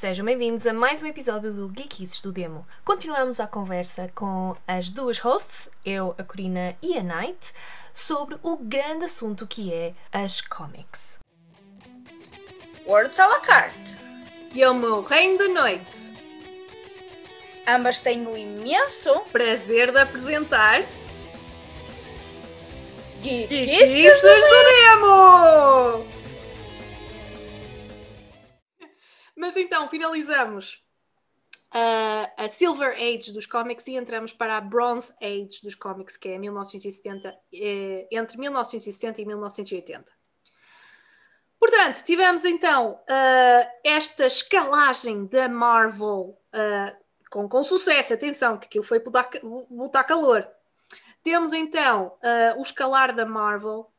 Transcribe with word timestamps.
Sejam 0.00 0.24
bem-vindos 0.24 0.66
a 0.66 0.72
mais 0.72 1.02
um 1.02 1.06
episódio 1.06 1.52
do 1.52 1.70
Geekies 1.76 2.22
do 2.22 2.32
Demo. 2.32 2.66
Continuamos 2.82 3.38
a 3.38 3.46
conversa 3.46 4.10
com 4.14 4.56
as 4.66 4.90
duas 4.90 5.18
hosts, 5.18 5.70
eu, 5.84 6.14
a 6.16 6.24
Corina 6.24 6.74
e 6.80 6.96
a 6.96 7.02
Night, 7.02 7.52
sobre 7.92 8.38
o 8.42 8.56
grande 8.56 9.04
assunto 9.04 9.46
que 9.46 9.70
é 9.70 9.92
as 10.10 10.40
comics. 10.40 11.18
Words 12.86 13.20
à 13.20 13.26
la 13.26 13.40
carte. 13.40 13.98
E 14.54 14.62
é 14.62 14.70
o 14.70 14.74
meu 14.74 15.02
reino 15.02 15.36
da 15.36 15.48
noite. 15.48 16.14
Ambas 17.68 18.00
têm 18.00 18.26
o 18.26 18.34
imenso 18.34 19.20
Prazer 19.30 19.92
de 19.92 19.98
apresentar 19.98 20.82
Geekies 23.22 24.22
do 24.22 24.28
Demo! 24.96 26.19
Mas 29.40 29.56
então, 29.56 29.88
finalizamos 29.88 30.84
a, 31.70 32.46
Silver 32.46 32.92
Age 32.92 33.32
dos 33.32 33.46
cómics 33.46 33.86
e 33.86 33.96
entramos 33.96 34.34
para 34.34 34.58
a 34.58 34.60
Bronze 34.60 35.14
Age 35.18 35.62
dos 35.62 35.74
cómics, 35.74 36.14
que 36.14 36.28
é 36.28 36.36
1970, 36.36 37.34
eh, 37.50 38.06
entre 38.10 38.36
1970 38.36 39.22
e 39.22 39.24
1980. 39.24 40.12
Portanto, 41.58 42.04
tivemos 42.04 42.44
então 42.44 42.92
uh, 42.92 43.70
esta 43.82 44.26
escalagem 44.26 45.24
da 45.24 45.48
Marvel 45.48 46.38
uh, 46.54 47.04
com, 47.30 47.48
com 47.48 47.64
sucesso, 47.64 48.12
atenção, 48.12 48.58
que 48.58 48.66
aquilo 48.66 48.84
foi 48.84 48.98
botar, 49.00 49.30
botar 49.70 50.04
calor. 50.04 50.46
Temos 51.22 51.54
então 51.54 52.18
uh, 52.22 52.58
o 52.58 52.62
escalar 52.62 53.14
da 53.14 53.24
Marvel 53.24 53.90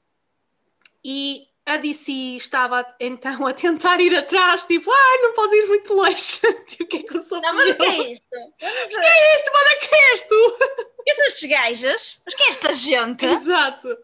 e 1.04 1.51
a 1.66 1.78
DC 1.78 2.12
estava 2.38 2.86
então 3.00 3.46
a 3.46 3.54
tentar 3.54 4.00
ir 4.00 4.16
atrás, 4.16 4.66
tipo, 4.66 4.92
ah, 4.92 5.18
não 5.22 5.34
podes 5.34 5.64
ir 5.64 5.68
muito 5.68 5.94
longe. 5.94 6.40
tipo, 6.68 6.84
o 6.84 6.88
que 6.88 6.98
é 6.98 7.04
que 7.04 7.18
eu 7.18 7.22
sou 7.22 7.40
Não, 7.42 7.54
mas 7.54 7.70
o 7.70 7.76
que 7.76 7.84
é 7.84 8.12
isto? 8.12 8.26
O 8.26 8.58
que 8.58 8.66
é 8.66 9.36
isto? 9.36 9.52
Mano, 9.54 9.80
que 9.80 9.96
é 9.96 10.14
isto? 10.16 10.58
Quem 11.06 11.16
são 11.16 11.26
estes 11.28 11.50
gajas? 11.50 12.22
Mas 12.26 12.36
quem 12.36 12.46
é 12.46 12.50
esta 12.50 12.74
gente? 12.74 13.26
Exato. 13.26 13.98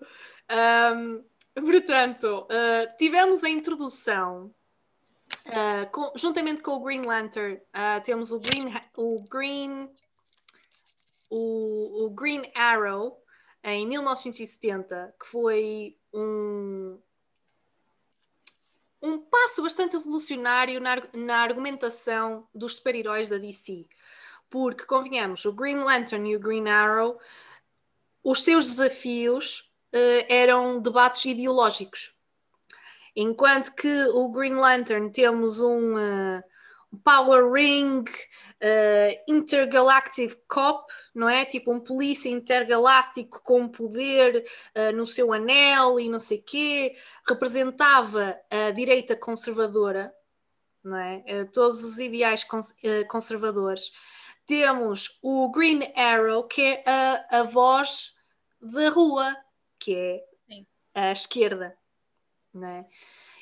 Um, 0.95 1.23
portanto, 1.61 2.47
uh, 2.49 2.97
tivemos 2.97 3.43
a 3.43 3.49
introdução. 3.49 4.53
Uh, 5.45 5.91
com, 5.91 6.11
juntamente 6.15 6.61
com 6.63 6.71
o 6.71 6.79
Green 6.79 7.01
Lantern, 7.01 7.55
uh, 7.55 8.01
temos 8.03 8.31
o 8.31 8.39
Green, 8.39 8.73
o 8.95 9.19
Green, 9.29 9.89
o, 11.29 12.05
o 12.05 12.09
Green 12.09 12.49
Arrow 12.55 13.21
em 13.63 13.85
1970, 13.85 15.13
que 15.19 15.27
foi 15.27 15.97
um, 16.13 16.99
um 19.01 19.19
passo 19.19 19.61
bastante 19.61 19.95
evolucionário 19.95 20.79
na, 20.79 20.97
na 21.13 21.37
argumentação 21.37 22.47
dos 22.53 22.75
super-heróis 22.75 23.29
da 23.29 23.37
DC. 23.37 23.85
Porque, 24.49 24.85
convenhamos, 24.85 25.45
o 25.45 25.53
Green 25.53 25.77
Lantern 25.77 26.29
e 26.29 26.35
o 26.35 26.39
Green 26.39 26.67
Arrow, 26.67 27.19
os 28.23 28.43
seus 28.43 28.67
desafios 28.67 29.71
uh, 29.93 30.25
eram 30.27 30.81
debates 30.81 31.25
ideológicos. 31.25 32.15
Enquanto 33.15 33.73
que 33.75 34.05
o 34.13 34.29
Green 34.29 34.55
Lantern 34.55 35.11
temos 35.11 35.59
um 35.59 35.95
uh, 35.95 36.43
Power 37.03 37.51
Ring 37.51 38.03
uh, 38.03 39.23
Intergalactic 39.27 40.35
Cop, 40.47 40.91
não 41.13 41.29
é? 41.29 41.45
Tipo 41.45 41.71
um 41.71 41.79
polícia 41.79 42.29
intergaláctico 42.29 43.41
com 43.43 43.67
poder 43.67 44.43
uh, 44.75 44.95
no 44.95 45.05
seu 45.05 45.33
anel 45.33 45.99
e 45.99 46.09
não 46.09 46.19
sei 46.19 46.39
quê, 46.39 46.95
representava 47.27 48.39
a 48.49 48.71
direita 48.71 49.15
conservadora, 49.15 50.13
não 50.83 50.97
é? 50.97 51.23
Uh, 51.27 51.51
todos 51.51 51.83
os 51.83 51.97
ideais 51.99 52.43
cons 52.43 52.73
conservadores. 53.09 53.91
Temos 54.45 55.19
o 55.21 55.51
Green 55.51 55.91
Arrow, 55.93 56.43
que 56.47 56.61
é 56.61 56.83
a, 56.85 57.39
a 57.39 57.43
voz 57.43 58.15
da 58.61 58.89
rua, 58.89 59.35
que 59.77 59.93
é 59.93 60.23
Sim. 60.47 60.67
a 60.93 61.11
esquerda, 61.11 61.77
não 62.53 62.67
é? 62.67 62.85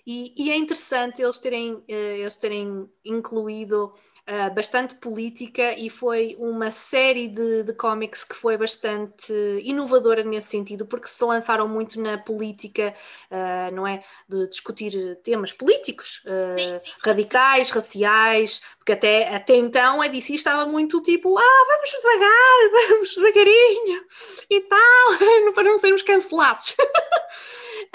E, 0.05 0.33
e, 0.37 0.51
é 0.51 0.55
interessante 0.55 1.21
eles 1.21 1.39
terem, 1.39 1.83
eles 1.87 2.37
terem 2.37 2.87
incluído 3.03 3.91
uh, 4.29 4.53
bastante 4.53 4.95
política 4.95 5.73
e 5.77 5.89
foi 5.89 6.35
uma 6.39 6.71
série 6.71 7.27
de, 7.27 7.63
de 7.63 7.73
cómics 7.73 8.23
que 8.23 8.35
foi 8.35 8.57
bastante 8.57 9.33
inovadora 9.63 10.23
nesse 10.23 10.49
sentido, 10.49 10.85
porque 10.85 11.07
se 11.07 11.23
lançaram 11.23 11.67
muito 11.67 11.99
na 11.99 12.17
política, 12.17 12.93
uh, 13.31 13.73
não 13.73 13.87
é? 13.87 14.03
De 14.27 14.47
discutir 14.47 15.17
temas 15.23 15.53
políticos, 15.53 16.23
uh, 16.25 16.53
sim, 16.53 16.77
sim, 16.77 16.91
radicais, 17.03 17.67
sim, 17.67 17.73
raciais, 17.73 18.61
porque 18.77 18.93
até, 18.93 19.35
até 19.35 19.55
então 19.55 20.01
a 20.01 20.07
DC 20.07 20.33
estava 20.33 20.65
muito 20.65 21.01
tipo, 21.01 21.37
ah, 21.37 21.65
vamos 21.67 21.89
devagar, 21.89 22.89
vamos 22.89 23.15
devagarinho 23.15 24.03
e 24.49 24.61
tal, 24.61 25.53
para 25.53 25.63
não 25.63 25.77
sermos 25.77 26.01
cancelados. 26.01 26.75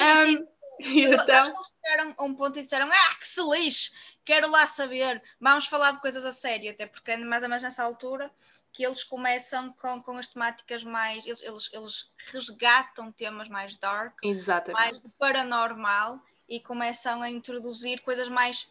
um, 0.00 0.59
então... 1.20 1.36
Acho 1.36 1.52
que 1.52 1.58
eles 1.58 1.70
chegaram 1.84 2.14
a 2.16 2.24
um 2.24 2.34
ponto 2.34 2.58
e 2.58 2.62
disseram: 2.62 2.88
Ah, 2.90 3.14
que 3.18 3.26
se 3.26 3.40
lixe, 3.42 3.92
quero 4.24 4.50
lá 4.50 4.66
saber, 4.66 5.22
vamos 5.40 5.66
falar 5.66 5.92
de 5.92 6.00
coisas 6.00 6.24
a 6.24 6.32
sério, 6.32 6.70
até 6.70 6.86
porque 6.86 7.12
é 7.12 7.16
mais 7.16 7.42
ou 7.42 7.48
menos 7.48 7.62
nessa 7.62 7.82
altura 7.82 8.30
que 8.72 8.84
eles 8.84 9.02
começam 9.02 9.72
com, 9.72 10.00
com 10.02 10.16
as 10.16 10.28
temáticas 10.28 10.84
mais. 10.84 11.26
Eles, 11.26 11.42
eles, 11.42 11.70
eles 11.72 12.12
resgatam 12.32 13.10
temas 13.10 13.48
mais 13.48 13.76
dark, 13.76 14.18
Exatamente. 14.22 14.80
mais 14.80 15.00
de 15.00 15.08
paranormal 15.18 16.20
e 16.48 16.60
começam 16.60 17.22
a 17.22 17.30
introduzir 17.30 18.00
coisas 18.02 18.28
mais. 18.28 18.68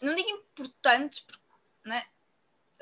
Não 0.00 0.14
digo 0.14 0.28
importantes, 0.28 1.20
porque 1.20 1.42
né, 1.84 2.04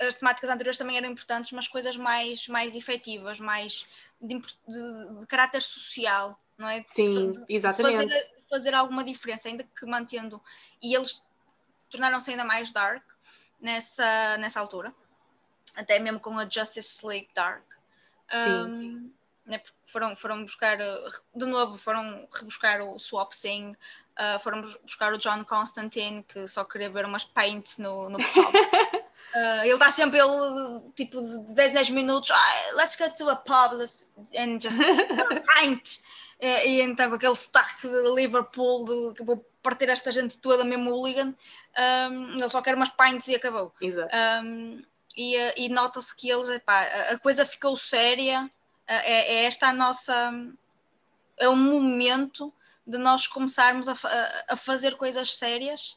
as 0.01 0.15
temáticas 0.15 0.51
anteriores 0.51 0.79
também 0.79 0.97
eram 0.97 1.11
importantes, 1.11 1.53
mas 1.53 1.69
coisas 1.69 1.97
mais, 1.97 2.49
mais 2.49 2.75
efetivas, 2.75 3.39
mais 3.39 3.87
de, 4.21 4.41
de, 4.41 5.21
de 5.21 5.27
caráter 5.27 5.63
social, 5.63 6.39
não 6.63 6.69
é? 6.69 6.83
Sim, 6.87 7.33
de, 7.33 7.45
exatamente. 7.49 7.97
Fazer, 7.97 8.31
fazer 8.49 8.75
alguma 8.75 9.03
diferença, 9.03 9.49
ainda 9.49 9.65
que 9.65 9.85
mantendo. 9.85 10.41
E 10.81 10.95
eles 10.95 11.21
tornaram-se 11.91 12.31
ainda 12.31 12.45
mais 12.45 12.73
dark 12.73 13.03
nessa, 13.61 14.39
nessa 14.39 14.61
altura, 14.61 14.95
até 15.75 15.99
mesmo 15.99 16.21
com 16.21 16.39
a 16.39 16.49
Justice 16.49 17.05
League 17.05 17.29
Dark. 17.35 17.65
Sim, 18.31 18.51
um, 18.51 18.75
sim. 18.75 19.13
Né, 19.45 19.61
foram, 19.85 20.15
foram 20.15 20.43
buscar, 20.43 20.79
de 21.35 21.47
novo, 21.47 21.77
foram 21.77 22.29
rebuscar 22.33 22.81
o 22.81 22.97
Swap 22.99 23.33
Sing, 23.33 23.73
uh, 23.73 24.39
foram 24.39 24.63
buscar 24.63 25.13
o 25.13 25.19
John 25.19 25.45
Constantine, 25.45 26.23
que 26.23 26.47
só 26.47 26.65
queria 26.65 26.89
ver 26.89 27.05
umas 27.05 27.25
paints 27.25 27.79
no, 27.79 28.09
no 28.09 28.19
pub. 28.19 28.55
Uh, 29.35 29.65
ele 29.65 29.73
está 29.73 29.91
sempre 29.91 30.21
ele, 30.21 30.83
tipo 30.95 31.19
de 31.19 31.55
10 31.55 31.73
10 31.73 31.91
minutos, 31.91 32.31
ah, 32.31 32.75
let's 32.77 32.97
go 32.97 33.09
to 33.09 33.31
a 33.31 33.37
pub 33.37 33.81
and 34.37 34.61
just 34.61 34.79
paint. 35.59 36.03
E, 36.43 36.67
e, 36.67 36.81
então 36.83 37.09
com 37.09 37.15
aquele 37.15 37.37
sotaque 37.37 37.89
de 37.89 38.15
Liverpool, 38.17 38.85
de 38.85 39.15
que 39.15 39.25
vou 39.25 39.47
partir 39.63 39.89
esta 39.89 40.11
gente 40.11 40.37
toda, 40.39 40.65
mesmo 40.65 40.91
hooligan, 40.91 41.33
um, 42.11 42.33
ele 42.33 42.49
só 42.49 42.61
quer 42.61 42.75
umas 42.75 42.91
pints 42.91 43.29
e 43.29 43.37
acabou. 43.37 43.73
Exato. 43.81 44.13
Um, 44.45 44.83
e, 45.17 45.37
e 45.57 45.69
nota-se 45.69 46.15
que 46.17 46.29
eles, 46.29 46.49
epá, 46.49 46.83
a 47.11 47.19
coisa 47.19 47.47
ficou 47.47 47.77
séria, 47.77 48.51
é, 48.89 49.43
é, 49.43 49.45
esta 49.45 49.69
a 49.69 49.73
nossa. 49.73 50.33
É 51.39 51.49
o 51.49 51.55
momento 51.55 52.53
de 52.85 52.99
nós 52.99 53.29
começarmos 53.29 53.89
a, 53.89 53.93
a, 53.93 54.55
a 54.55 54.57
fazer 54.57 54.97
coisas 54.97 55.37
sérias. 55.37 55.97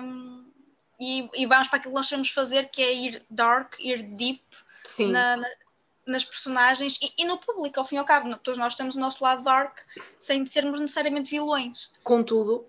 Um, 0.00 0.50
e, 0.98 1.28
e, 1.34 1.46
vamos 1.46 1.68
para 1.68 1.78
aquilo 1.78 1.92
que 1.92 1.98
nós 1.98 2.08
queremos 2.08 2.30
fazer, 2.30 2.70
que 2.70 2.82
é 2.82 2.94
ir 2.94 3.22
dark, 3.28 3.74
ir 3.78 4.02
deep 4.02 4.42
na, 4.98 5.36
na, 5.36 5.48
nas 6.08 6.24
personagens 6.24 6.98
e, 7.02 7.22
e, 7.22 7.24
no 7.24 7.38
público, 7.38 7.78
ao 7.78 7.84
fim 7.84 7.96
e 7.96 7.98
ao 7.98 8.04
cabo. 8.04 8.34
Todos 8.38 8.58
nós 8.58 8.74
temos 8.74 8.96
o 8.96 9.00
nosso 9.00 9.22
lado 9.22 9.42
dark 9.42 9.78
sem 10.18 10.44
sermos 10.46 10.80
necessariamente 10.80 11.30
vilões. 11.30 11.90
Contudo, 12.02 12.66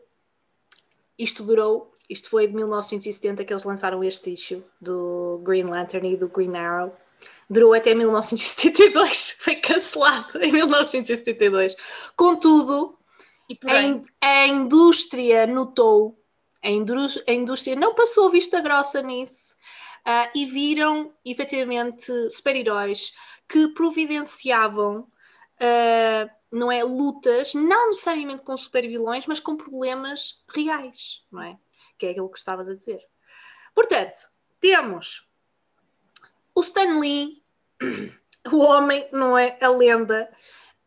isto 1.18 1.44
durou, 1.44 1.94
isto 2.10 2.30
foi 2.30 2.48
de 2.48 2.54
1970 2.54 3.44
que 3.44 3.54
eles 3.54 3.64
lançaram 3.64 4.04
este 4.04 4.32
issue 4.32 4.64
do 4.80 5.42
Green 5.44 5.64
Lantern 5.64 6.14
e 6.14 6.18
do 6.18 6.28
Green 6.28 6.56
Arrow. 6.56 6.96
Durou 7.50 7.74
até 7.74 7.96
1972, 7.96 9.36
foi 9.40 9.56
cancelado 9.56 10.42
em 10.42 10.52
1972. 10.52 11.76
Contudo, 12.16 12.98
a, 14.22 14.28
a 14.28 14.48
indústria 14.48 15.48
notou, 15.48 16.18
a, 16.62 16.70
indústria, 16.70 17.24
a 17.28 17.32
indústria 17.34 17.76
não 17.76 17.96
passou 17.96 18.30
vista 18.30 18.62
grossa 18.62 19.02
nisso. 19.02 19.56
Uh, 20.10 20.28
e 20.34 20.46
viram 20.48 21.14
efetivamente 21.24 22.12
super-heróis 22.32 23.14
que 23.48 23.68
providenciavam 23.76 25.02
uh, 25.02 26.30
não 26.52 26.72
é, 26.72 26.84
lutas, 26.84 27.54
não 27.54 27.90
necessariamente 27.90 28.42
com 28.42 28.58
super-vilões, 28.58 29.28
mas 29.28 29.40
com 29.40 29.56
problemas 29.56 30.44
reais, 30.48 31.24
não 31.32 31.44
é? 31.44 31.60
Que 31.96 32.08
é 32.08 32.10
aquilo 32.10 32.32
que 32.32 32.40
estavas 32.40 32.68
a 32.68 32.74
dizer. 32.74 33.06
Portanto, 33.76 34.32
temos 34.60 35.30
o 36.56 36.62
Stan 36.62 37.00
Lee, 37.00 37.44
o 38.52 38.58
homem, 38.58 39.08
não 39.12 39.38
é? 39.38 39.60
A 39.62 39.68
lenda. 39.68 40.28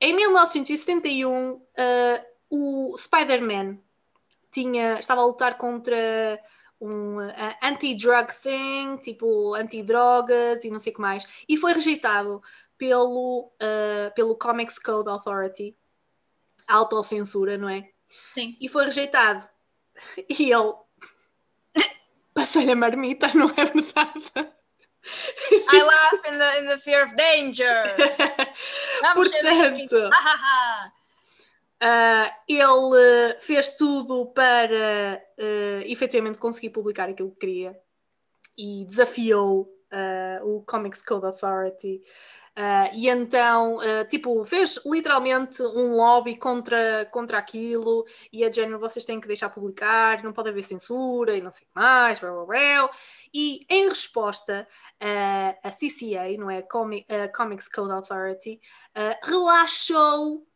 Em 0.00 0.16
1971, 0.16 1.52
uh, 1.52 1.62
o 2.50 2.96
Spider-Man 2.96 3.78
tinha, 4.50 4.98
estava 4.98 5.20
a 5.20 5.26
lutar 5.26 5.56
contra 5.58 5.96
um 6.82 7.18
anti-drug 7.62 8.32
thing, 8.34 8.96
tipo 8.96 9.54
anti-drogas 9.54 10.64
e 10.64 10.70
não 10.70 10.80
sei 10.80 10.92
o 10.92 10.96
que 10.96 11.00
mais, 11.00 11.24
e 11.48 11.56
foi 11.56 11.72
rejeitado 11.72 12.42
pelo, 12.76 13.52
uh, 13.62 14.12
pelo 14.16 14.36
Comics 14.36 14.78
Code 14.80 15.08
Authority, 15.08 15.76
autocensura, 16.66 17.56
não 17.56 17.68
é? 17.68 17.88
Sim. 18.32 18.56
E 18.60 18.68
foi 18.68 18.86
rejeitado. 18.86 19.48
E 20.28 20.50
ele 20.50 20.74
passou-lhe 22.34 22.72
a 22.72 22.76
marmita, 22.76 23.30
não 23.34 23.48
é 23.50 23.64
verdade? 23.64 24.52
I 25.70 25.82
laugh 25.82 26.32
in 26.32 26.38
the, 26.38 26.58
in 26.60 26.66
the 26.66 26.78
fear 26.78 27.04
of 27.04 27.14
danger. 27.14 27.84
Ser 27.96 29.14
Portanto, 29.14 30.10
Uh, 31.82 32.30
ele 32.46 33.40
fez 33.40 33.72
tudo 33.72 34.26
para 34.26 35.20
uh, 35.36 35.82
efetivamente 35.84 36.38
conseguir 36.38 36.70
publicar 36.70 37.08
aquilo 37.08 37.32
que 37.32 37.40
queria 37.40 37.76
e 38.56 38.84
desafiou 38.84 39.62
uh, 39.62 40.46
o 40.46 40.62
Comics 40.62 41.02
Code 41.02 41.26
Authority. 41.26 42.00
Uh, 42.56 42.94
e 42.94 43.08
então, 43.08 43.78
tipo, 44.08 44.44
fez 44.44 44.78
literalmente 44.86 45.60
um 45.60 45.96
lobby 45.96 46.36
contra, 46.36 47.04
contra 47.10 47.38
aquilo 47.38 48.04
e 48.32 48.44
a 48.44 48.50
género, 48.50 48.78
vocês 48.78 49.04
têm 49.04 49.20
que 49.20 49.26
deixar 49.26 49.48
publicar, 49.48 50.22
não 50.22 50.32
pode 50.32 50.50
haver 50.50 50.62
censura 50.62 51.36
e 51.36 51.40
não 51.40 51.50
sei 51.50 51.64
o 51.64 51.68
que 51.68 51.74
mais, 51.74 52.20
blá, 52.20 52.30
blá, 52.30 52.44
blá. 52.44 52.90
e 53.34 53.66
em 53.68 53.88
resposta, 53.88 54.68
a 55.00 55.70
CCA, 55.70 56.36
não 56.38 56.48
é? 56.48 56.62
Comic, 56.62 57.06
Comics 57.34 57.66
Code 57.68 57.90
Authority, 57.90 58.60
relaxou 59.24 60.46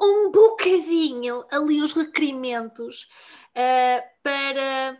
um 0.00 0.30
bocadinho 0.30 1.44
ali 1.50 1.82
os 1.82 1.92
requerimentos 1.92 3.08
uh, 3.50 4.02
para, 4.22 4.98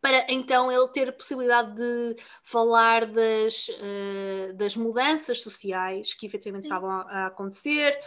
para 0.00 0.32
então 0.32 0.70
ele 0.70 0.88
ter 0.88 1.08
a 1.08 1.12
possibilidade 1.12 1.74
de 1.74 2.16
falar 2.42 3.06
das, 3.06 3.68
uh, 3.68 4.54
das 4.54 4.76
mudanças 4.76 5.40
sociais 5.42 6.14
que 6.14 6.26
efetivamente 6.26 6.62
Sim. 6.62 6.68
estavam 6.68 6.90
a, 6.90 7.02
a 7.02 7.26
acontecer. 7.26 7.98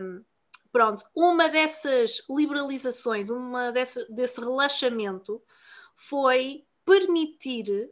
Um, 0.00 0.24
pronto, 0.72 1.04
uma 1.14 1.48
dessas 1.48 2.24
liberalizações, 2.28 3.30
uma 3.30 3.70
desse, 3.70 4.04
desse 4.12 4.40
relaxamento 4.40 5.40
foi 5.94 6.66
permitir 6.84 7.90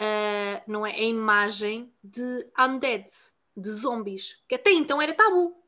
uh, 0.00 0.62
não 0.66 0.86
é, 0.86 0.92
a 0.92 1.02
imagem 1.02 1.92
de 2.02 2.50
undead, 2.58 3.06
de 3.56 3.70
zombies, 3.70 4.42
que 4.48 4.54
até 4.54 4.70
então 4.72 5.00
era 5.00 5.14
tabu. 5.14 5.61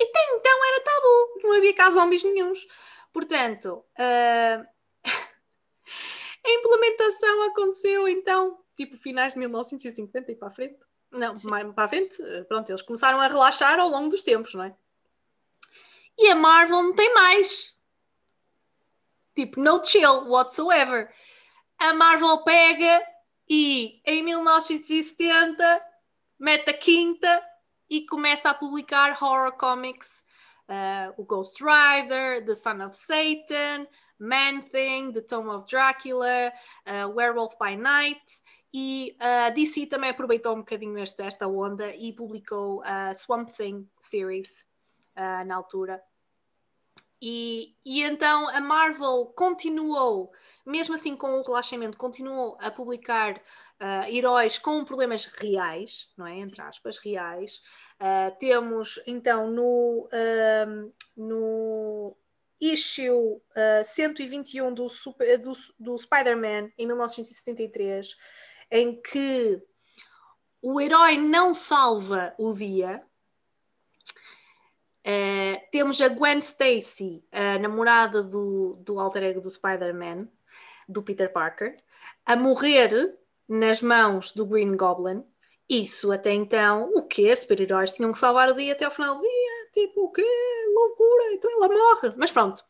Até 0.00 0.24
então 0.32 0.64
era 0.66 0.80
tabu, 0.80 1.40
não 1.42 1.52
havia 1.52 1.74
cá 1.74 1.90
zombies 1.90 2.22
nenhums. 2.24 2.66
Portanto, 3.12 3.84
uh, 3.98 4.66
a 6.44 6.50
implementação 6.50 7.42
aconteceu 7.44 8.08
então, 8.08 8.58
tipo, 8.76 8.96
finais 8.96 9.34
de 9.34 9.38
1950 9.38 10.32
e 10.32 10.34
para 10.34 10.48
a 10.48 10.50
frente. 10.50 10.78
Não, 11.12 11.32
mais 11.44 11.72
para 11.72 11.84
a 11.84 11.88
frente, 11.88 12.16
pronto, 12.48 12.68
eles 12.70 12.82
começaram 12.82 13.20
a 13.20 13.28
relaxar 13.28 13.78
ao 13.78 13.88
longo 13.88 14.08
dos 14.08 14.22
tempos, 14.22 14.52
não 14.54 14.64
é? 14.64 14.76
E 16.18 16.28
a 16.28 16.34
Marvel 16.34 16.82
não 16.82 16.94
tem 16.94 17.14
mais. 17.14 17.76
Tipo, 19.34 19.60
no 19.60 19.84
chill 19.84 20.28
whatsoever. 20.28 21.12
A 21.78 21.92
Marvel 21.92 22.42
pega 22.42 23.04
e 23.48 24.00
em 24.04 24.22
1970 24.22 25.82
mete 26.38 26.70
a 26.70 26.74
quinta 26.74 27.42
e 27.88 28.06
começa 28.06 28.50
a 28.50 28.54
publicar 28.54 29.16
horror 29.22 29.52
comics, 29.52 30.24
uh, 30.68 31.14
o 31.16 31.24
Ghost 31.24 31.62
Rider, 31.62 32.44
The 32.44 32.54
Son 32.54 32.80
of 32.80 32.96
Satan, 32.96 33.86
Man 34.18 34.62
Thing, 34.62 35.12
The 35.12 35.22
Tomb 35.22 35.48
of 35.48 35.66
Dracula, 35.66 36.52
uh, 36.86 37.08
Werewolf 37.14 37.56
by 37.58 37.76
Night 37.76 38.22
e 38.72 39.16
uh, 39.20 39.54
DC 39.54 39.86
também 39.86 40.10
aproveitou 40.10 40.54
um 40.54 40.58
bocadinho 40.58 40.98
esta, 40.98 41.24
esta 41.24 41.46
onda 41.46 41.94
e 41.94 42.12
publicou 42.12 42.82
a 42.84 43.14
Swamp 43.14 43.48
Thing 43.50 43.88
series 43.98 44.66
uh, 45.16 45.44
na 45.46 45.56
altura. 45.56 46.02
E, 47.26 47.74
e 47.82 48.02
então 48.02 48.50
a 48.50 48.60
Marvel 48.60 49.32
continuou, 49.34 50.30
mesmo 50.66 50.94
assim 50.94 51.16
com 51.16 51.40
o 51.40 51.42
relaxamento, 51.42 51.96
continuou 51.96 52.54
a 52.60 52.70
publicar 52.70 53.38
uh, 53.80 54.14
heróis 54.14 54.58
com 54.58 54.84
problemas 54.84 55.24
reais, 55.24 56.12
não 56.18 56.26
é? 56.26 56.38
Entre 56.38 56.60
aspas, 56.60 56.98
reais. 56.98 57.62
Uh, 57.94 58.38
temos 58.38 59.00
então 59.06 59.50
no, 59.50 60.06
uh, 60.12 60.92
no 61.16 62.14
issue 62.60 63.08
uh, 63.08 63.82
121 63.82 64.74
do, 64.74 64.86
super, 64.90 65.38
do, 65.38 65.54
do 65.80 65.96
Spider-Man 65.96 66.72
em 66.76 66.86
1973, 66.86 68.16
em 68.70 69.00
que 69.00 69.62
o 70.60 70.78
herói 70.78 71.16
não 71.16 71.54
salva 71.54 72.34
o 72.38 72.52
dia, 72.52 73.02
Uh, 75.06 75.60
temos 75.70 76.00
a 76.00 76.08
Gwen 76.08 76.38
Stacy, 76.38 77.22
a 77.30 77.58
namorada 77.58 78.22
do, 78.22 78.76
do 78.80 78.98
alter 78.98 79.22
ego 79.24 79.40
do 79.40 79.50
Spider-Man, 79.50 80.28
do 80.88 81.02
Peter 81.02 81.30
Parker, 81.30 81.76
a 82.24 82.34
morrer 82.34 83.14
nas 83.48 83.82
mãos 83.82 84.32
do 84.32 84.46
Green 84.46 84.76
Goblin. 84.76 85.22
Isso 85.68 86.12
até 86.12 86.32
então, 86.32 86.90
o 86.94 87.02
quê? 87.02 87.34
Super-heróis 87.34 87.92
tinham 87.92 88.12
que 88.12 88.18
salvar 88.18 88.50
o 88.50 88.54
dia 88.54 88.72
até 88.72 88.84
ao 88.84 88.90
final 88.90 89.16
do 89.16 89.22
dia. 89.22 89.70
Tipo, 89.72 90.04
o 90.04 90.12
quê? 90.12 90.24
Loucura! 90.74 91.32
Então 91.32 91.50
ela 91.50 91.68
morre. 91.68 92.14
Mas 92.16 92.30
pronto. 92.30 92.62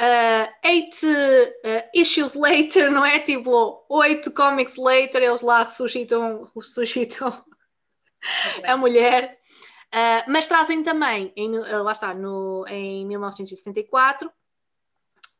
Uh, 0.00 0.50
eight 0.64 1.06
uh, 1.06 1.90
issues 1.94 2.34
later, 2.34 2.90
não 2.90 3.04
é? 3.04 3.20
Tipo, 3.20 3.84
oito 3.88 4.32
comics 4.32 4.76
later, 4.76 5.22
eles 5.22 5.40
lá 5.40 5.62
ressuscitam, 5.62 6.42
ressuscitam 6.54 7.44
a 8.64 8.76
mulher. 8.76 9.38
Uh, 9.92 10.24
mas 10.26 10.46
trazem 10.46 10.82
também, 10.82 11.30
em, 11.36 11.54
uh, 11.58 11.82
lá 11.82 11.92
está, 11.92 12.14
no, 12.14 12.64
em 12.66 13.04
1974, 13.06 14.26
uh, 14.26 14.32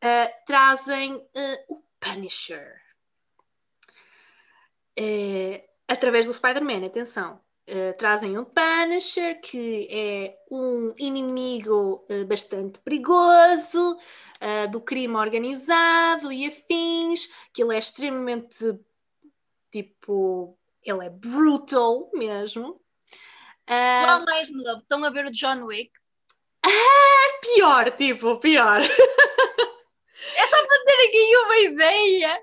ah, 0.02 0.30
trazem 0.46 1.26
o 1.68 1.82
Punisher. 1.98 2.82
através 5.88 6.26
do 6.26 6.34
Spider-Man, 6.34 6.84
atenção. 6.84 7.40
trazem 7.96 8.36
o 8.36 8.44
Punisher, 8.44 9.40
que 9.40 9.88
é 9.90 10.36
um 10.50 10.92
inimigo 10.98 12.04
bastante 12.26 12.80
perigoso, 12.80 13.96
do 14.70 14.80
crime 14.80 15.14
organizado 15.14 16.32
e 16.32 16.46
afins, 16.46 17.28
que 17.54 17.62
ele 17.62 17.76
é 17.76 17.78
extremamente, 17.78 18.78
tipo, 19.70 20.58
ele 20.82 21.06
é 21.06 21.10
brutal 21.10 22.10
mesmo, 22.12 22.81
Pessoal 23.72 24.20
uh... 24.20 24.24
mais 24.26 24.50
novo, 24.50 24.80
estão 24.80 25.02
a 25.02 25.10
ver 25.10 25.24
o 25.24 25.30
John 25.30 25.64
Wick? 25.64 25.90
Ah, 26.62 27.38
pior, 27.40 27.90
tipo, 27.92 28.38
pior. 28.38 28.82
é 28.82 30.46
só 30.46 30.66
para 30.66 30.84
ter 30.84 31.08
aqui 31.08 31.36
uma 31.38 31.56
ideia. 31.58 32.42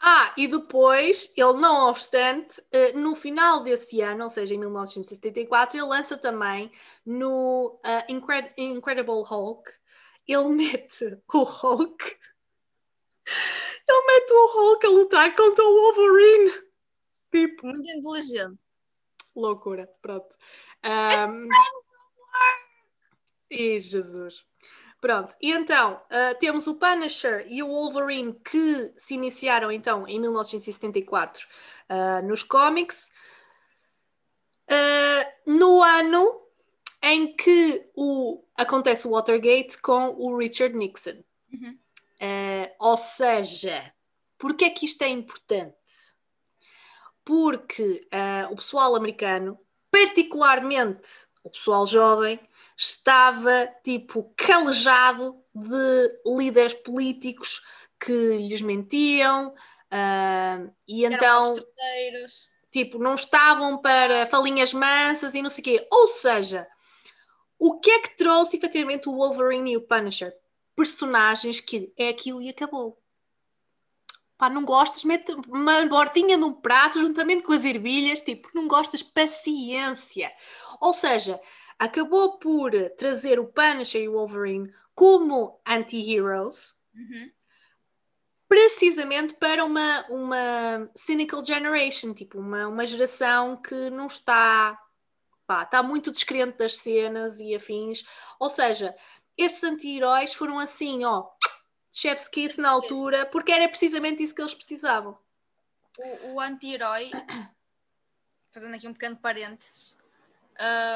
Ah, 0.00 0.32
e 0.34 0.48
depois, 0.48 1.30
ele 1.36 1.52
não 1.54 1.90
obstante, 1.90 2.62
eh, 2.72 2.92
no 2.92 3.14
final 3.14 3.62
desse 3.62 4.00
ano, 4.00 4.24
ou 4.24 4.30
seja, 4.30 4.54
em 4.54 4.58
1974, 4.58 5.78
ele 5.78 5.86
lança 5.86 6.16
também 6.16 6.72
no 7.04 7.78
uh, 7.84 8.04
Incred 8.12 8.50
Incredible 8.56 9.22
Hulk, 9.22 9.70
ele 10.26 10.48
mete 10.56 11.18
o 11.34 11.42
Hulk, 11.42 12.18
ele 13.86 14.06
mete 14.06 14.32
o 14.32 14.46
Hulk 14.54 14.86
a 14.86 14.90
lutar 14.90 15.36
contra 15.36 15.62
o 15.62 15.94
Wolverine. 15.94 16.70
Tipo, 17.30 17.66
muito 17.66 17.90
inteligente 17.90 18.58
loucura, 19.34 19.88
pronto. 20.00 20.36
Um, 20.84 21.48
e 23.50 23.78
Jesus. 23.78 24.44
Pronto, 25.00 25.34
e 25.40 25.50
então 25.50 25.94
uh, 25.94 26.38
temos 26.38 26.66
o 26.66 26.74
Punisher 26.74 27.46
e 27.48 27.62
o 27.62 27.68
Wolverine 27.68 28.34
que 28.34 28.92
se 28.98 29.14
iniciaram 29.14 29.72
então 29.72 30.06
em 30.06 30.20
1974 30.20 31.46
uh, 31.88 32.26
nos 32.26 32.42
cómics, 32.42 33.10
uh, 34.68 35.50
no 35.50 35.82
ano 35.82 36.42
em 37.02 37.34
que 37.34 37.90
o, 37.96 38.44
acontece 38.54 39.08
o 39.08 39.12
Watergate 39.12 39.80
com 39.80 40.10
o 40.10 40.36
Richard 40.36 40.76
Nixon. 40.76 41.24
Uhum. 41.52 41.76
ou 42.78 42.96
seja, 42.96 43.92
porque 44.38 44.66
é 44.66 44.70
que 44.70 44.84
isto 44.84 45.02
é 45.02 45.08
importante? 45.08 45.74
Porque 47.24 48.06
uh, 48.12 48.52
o 48.52 48.56
pessoal 48.56 48.94
americano, 48.96 49.58
particularmente 49.90 51.08
o 51.42 51.50
pessoal 51.50 51.86
jovem, 51.86 52.40
estava 52.76 53.68
tipo 53.84 54.32
calejado 54.36 55.42
de 55.54 56.20
líderes 56.26 56.74
políticos 56.74 57.62
que 57.98 58.38
lhes 58.38 58.62
mentiam 58.62 59.48
uh, 59.48 60.74
e 60.88 61.04
então 61.04 61.54
tipo 62.70 62.98
não 62.98 63.14
estavam 63.14 63.78
para 63.78 64.26
falinhas 64.26 64.72
mansas 64.72 65.34
e 65.34 65.42
não 65.42 65.50
sei 65.50 65.60
o 65.60 65.64
quê. 65.64 65.88
Ou 65.90 66.06
seja, 66.06 66.66
o 67.58 67.78
que 67.78 67.90
é 67.90 67.98
que 68.00 68.16
trouxe 68.16 68.56
efetivamente 68.56 69.08
o 69.08 69.14
Wolverine 69.14 69.72
e 69.72 69.76
o 69.76 69.82
Punisher? 69.82 70.32
Personagens 70.74 71.60
que 71.60 71.92
é 71.96 72.08
aquilo 72.08 72.40
e 72.40 72.48
acabou. 72.48 72.99
Pá, 74.40 74.48
não 74.48 74.64
gostas, 74.64 75.04
mete 75.04 75.32
uma 75.46 75.84
bordinha 75.84 76.34
num 76.34 76.54
prato 76.54 76.98
juntamente 76.98 77.42
com 77.42 77.52
as 77.52 77.62
ervilhas, 77.62 78.22
tipo, 78.22 78.48
não 78.54 78.66
gostas, 78.66 79.02
paciência. 79.02 80.32
Ou 80.80 80.94
seja, 80.94 81.38
acabou 81.78 82.38
por 82.38 82.72
trazer 82.96 83.38
o 83.38 83.46
Punisher 83.46 84.00
e 84.00 84.08
o 84.08 84.12
Wolverine 84.12 84.72
como 84.94 85.60
anti-heroes, 85.66 86.80
Uhum. 86.94 87.30
precisamente 88.48 89.34
para 89.34 89.64
uma, 89.64 90.06
uma 90.08 90.90
cynical 90.94 91.44
generation, 91.44 92.14
tipo, 92.14 92.38
uma, 92.38 92.66
uma 92.66 92.86
geração 92.86 93.56
que 93.56 93.90
não 93.90 94.06
está, 94.06 94.76
pá, 95.46 95.62
está 95.64 95.82
muito 95.82 96.10
descrente 96.10 96.56
das 96.56 96.78
cenas 96.78 97.38
e 97.38 97.54
afins. 97.54 98.02
Ou 98.40 98.48
seja, 98.48 98.94
estes 99.36 99.62
anti-heróis 99.62 100.32
foram 100.32 100.58
assim, 100.58 101.04
ó, 101.04 101.28
chef's 101.92 102.28
kiss 102.28 102.60
na 102.60 102.70
altura, 102.70 103.26
porque 103.26 103.52
era 103.52 103.68
precisamente 103.68 104.22
isso 104.22 104.34
que 104.34 104.40
eles 104.40 104.54
precisavam. 104.54 105.18
O, 105.98 106.34
o 106.34 106.40
anti-herói, 106.40 107.10
fazendo 108.50 108.74
aqui 108.74 108.88
um 108.88 108.92
pequeno 108.92 109.16
parênteses, 109.16 109.96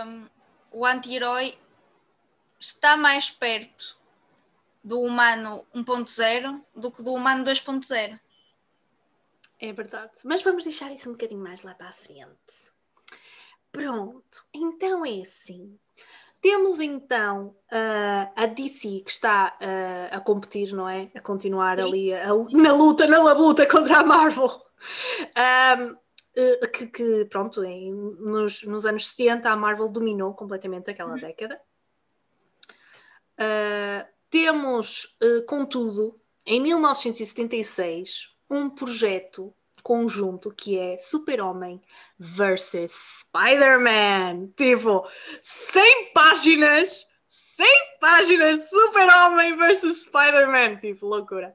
hum, 0.07 0.29
o 0.71 0.87
anti-herói 0.87 1.59
está 2.59 2.97
mais 2.97 3.31
perto 3.31 3.99
do 4.83 5.01
humano 5.01 5.67
1.0 5.75 6.63
do 6.75 6.93
que 6.93 7.03
do 7.03 7.15
humano 7.15 7.45
2.0. 7.45 8.21
É 9.61 9.73
verdade. 9.73 10.13
Mas 10.25 10.43
vamos 10.43 10.65
deixar 10.65 10.93
isso 10.93 11.09
um 11.09 11.13
bocadinho 11.13 11.41
mais 11.41 11.63
lá 11.63 11.75
para 11.75 11.89
a 11.89 11.93
frente. 11.93 12.73
Pronto. 13.73 14.47
Então 14.53 15.05
é 15.07 15.23
assim. 15.23 15.79
Temos 16.45 16.79
então 16.79 17.57
a 18.37 18.45
DC 18.45 19.01
que 19.01 19.11
está 19.11 19.57
ah, 19.59 20.15
a 20.15 20.21
competir, 20.21 20.75
não 20.75 20.87
é? 20.87 21.11
A 21.15 21.21
continuar 21.21 21.79
Sim. 21.79 21.85
ali 21.89 22.13
a- 22.13 22.27
na 22.53 22.71
luta, 22.75 23.07
na 23.07 23.19
labuta 23.23 23.65
contra 23.67 24.01
a 24.01 24.05
Marvel. 24.05 24.51
Ahm, 25.35 25.97
eh, 26.37 26.67
que, 26.67 26.87
que, 26.89 27.25
pronto, 27.31 27.65
em- 27.65 27.91
nos, 27.95 28.63
nos 28.65 28.85
anos 28.85 29.09
70 29.09 29.49
a 29.49 29.57
Marvel 29.57 29.89
dominou 29.89 30.35
completamente 30.35 30.91
aquela 30.91 31.15
década. 31.15 31.59
Ah, 33.39 34.07
temos, 34.29 35.17
eh, 35.23 35.41
contudo, 35.49 36.21
em 36.45 36.61
1976, 36.61 38.35
um 38.51 38.69
projeto 38.69 39.55
conjunto 39.85 40.51
que 40.51 40.79
é 40.79 40.97
Super-Homem 40.99 41.81
versus 42.19 43.21
Spider-Man. 43.21 44.49
Tipo, 44.57 45.07
100 45.43 46.13
páginas, 46.15 47.07
100 47.29 47.67
páginas 48.01 48.69
Super-Homem 48.71 49.57
versus 49.57 50.07
Spider-Man. 50.07 50.77
Tipo, 50.77 51.07
loucura. 51.07 51.55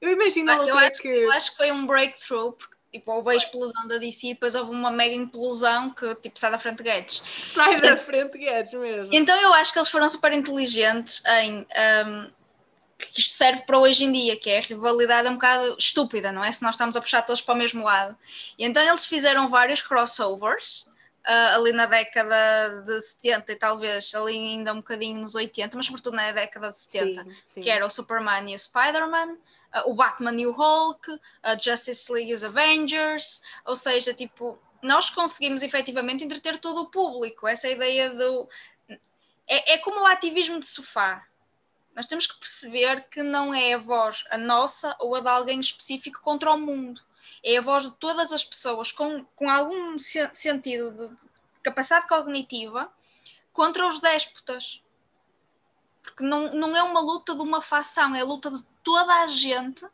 Eu 0.00 0.10
imagino 0.10 0.50
a 0.50 0.54
Eu 0.54 0.62
loucura 0.62 0.88
acho, 0.88 1.00
que... 1.00 1.08
eu 1.08 1.32
acho 1.32 1.50
que 1.52 1.56
foi 1.56 1.70
um 1.70 1.86
breakthrough, 1.86 2.52
porque 2.52 2.76
tipo, 2.92 3.12
houve 3.12 3.30
a 3.30 3.36
explosão 3.36 3.86
da 3.86 3.98
DC 3.98 4.26
e 4.26 4.34
depois 4.34 4.54
houve 4.56 4.72
uma 4.72 4.90
mega 4.90 5.14
implosão 5.14 5.90
que 5.90 6.14
tipo, 6.16 6.38
sai 6.38 6.50
da 6.50 6.58
frente 6.58 6.78
de 6.78 6.82
Guedes. 6.84 7.22
Sai 7.24 7.80
da 7.80 7.96
frente, 7.96 8.38
Guedes, 8.38 8.72
mesmo. 8.74 9.10
Então 9.12 9.40
eu 9.40 9.54
acho 9.54 9.72
que 9.72 9.78
eles 9.78 9.90
foram 9.90 10.08
super 10.08 10.32
inteligentes 10.32 11.22
em 11.42 11.66
um, 12.06 12.30
que 12.98 13.20
isto 13.20 13.32
serve 13.32 13.62
para 13.62 13.78
hoje 13.78 14.04
em 14.04 14.12
dia, 14.12 14.36
que 14.36 14.50
é 14.50 14.58
a 14.58 14.62
rivalidade 14.62 15.28
é 15.28 15.30
um 15.30 15.34
bocado 15.34 15.76
estúpida, 15.78 16.32
não 16.32 16.42
é? 16.42 16.50
Se 16.50 16.62
nós 16.62 16.74
estamos 16.74 16.96
a 16.96 17.00
puxar 17.00 17.22
todos 17.22 17.40
para 17.40 17.54
o 17.54 17.58
mesmo 17.58 17.84
lado. 17.84 18.18
E 18.58 18.64
então 18.64 18.82
eles 18.82 19.06
fizeram 19.06 19.48
vários 19.48 19.80
crossovers 19.80 20.88
ah, 21.30 21.56
ali 21.56 21.72
na 21.72 21.84
década 21.84 22.82
de 22.86 23.02
70 23.02 23.52
e 23.52 23.56
talvez 23.56 24.14
ali 24.14 24.32
ainda 24.32 24.72
um 24.72 24.76
bocadinho 24.76 25.20
nos 25.20 25.34
80, 25.34 25.76
mas 25.76 25.84
sobretudo 25.84 26.16
na 26.16 26.32
década 26.32 26.72
de 26.72 26.80
70 26.80 27.22
Sim, 27.22 27.36
sim. 27.44 27.60
que 27.60 27.68
era 27.68 27.84
o 27.84 27.90
Superman 27.90 28.50
e 28.50 28.54
o 28.54 28.58
Spider-Man, 28.58 29.34
uh, 29.34 29.90
o 29.90 29.94
Batman 29.94 30.40
e 30.40 30.46
o 30.46 30.52
Hulk, 30.52 31.20
a 31.42 31.54
Justice 31.54 32.10
League 32.10 32.30
e 32.30 32.34
os 32.34 32.42
Avengers, 32.42 33.42
ou 33.66 33.76
seja, 33.76 34.14
tipo, 34.14 34.58
nós 34.80 35.10
conseguimos 35.10 35.62
efetivamente 35.62 36.24
entreter 36.24 36.56
todo 36.56 36.80
o 36.80 36.90
público, 36.90 37.46
essa 37.46 37.68
ideia 37.68 38.08
do... 38.08 38.48
É, 39.46 39.74
é 39.74 39.78
como 39.78 40.00
o 40.00 40.06
ativismo 40.06 40.58
de 40.58 40.66
sofá, 40.66 41.27
nós 41.98 42.06
temos 42.06 42.28
que 42.28 42.38
perceber 42.38 43.08
que 43.10 43.24
não 43.24 43.52
é 43.52 43.72
a 43.72 43.78
voz 43.78 44.24
a 44.30 44.38
nossa 44.38 44.94
ou 45.00 45.16
a 45.16 45.20
de 45.20 45.28
alguém 45.28 45.58
específico 45.58 46.20
contra 46.20 46.52
o 46.52 46.56
mundo, 46.56 47.02
é 47.42 47.56
a 47.56 47.60
voz 47.60 47.82
de 47.82 47.90
todas 47.96 48.32
as 48.32 48.44
pessoas 48.44 48.92
com, 48.92 49.24
com 49.34 49.50
algum 49.50 49.98
se- 49.98 50.32
sentido 50.32 50.92
de, 50.92 51.08
de 51.08 51.30
capacidade 51.60 52.06
cognitiva 52.06 52.88
contra 53.52 53.84
os 53.88 53.98
déspotas 53.98 54.80
porque 56.04 56.22
não, 56.22 56.54
não 56.54 56.76
é 56.76 56.82
uma 56.84 57.00
luta 57.00 57.34
de 57.34 57.42
uma 57.42 57.60
facção, 57.60 58.14
é 58.14 58.20
a 58.20 58.24
luta 58.24 58.48
de 58.48 58.62
toda 58.84 59.12
a 59.14 59.26
gente 59.26 59.84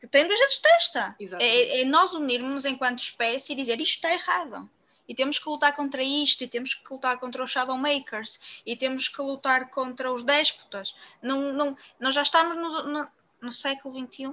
que, 0.00 0.06
tem 0.06 0.24
dois 0.24 0.38
dedos 0.38 0.54
de 0.54 0.62
testa. 0.62 1.16
É, 1.40 1.80
é 1.80 1.84
nós 1.84 2.14
unirmos 2.14 2.64
enquanto 2.64 3.00
espécie 3.00 3.52
e 3.52 3.56
dizer 3.56 3.80
isto 3.80 3.96
está 3.96 4.12
errado. 4.12 4.70
E 5.10 5.14
temos 5.14 5.40
que 5.40 5.48
lutar 5.48 5.74
contra 5.74 6.00
isto, 6.04 6.44
e 6.44 6.46
temos 6.46 6.72
que 6.72 6.88
lutar 6.92 7.18
contra 7.18 7.42
os 7.42 7.50
Shadowmakers, 7.50 8.38
e 8.64 8.76
temos 8.76 9.08
que 9.08 9.20
lutar 9.20 9.68
contra 9.68 10.12
os 10.12 10.22
déspotas. 10.22 10.94
Não, 11.20 11.52
não, 11.52 11.76
nós 11.98 12.14
já 12.14 12.22
estamos 12.22 12.54
no, 12.54 12.82
no, 12.84 13.08
no 13.40 13.50
século 13.50 13.98
XXI, 14.06 14.32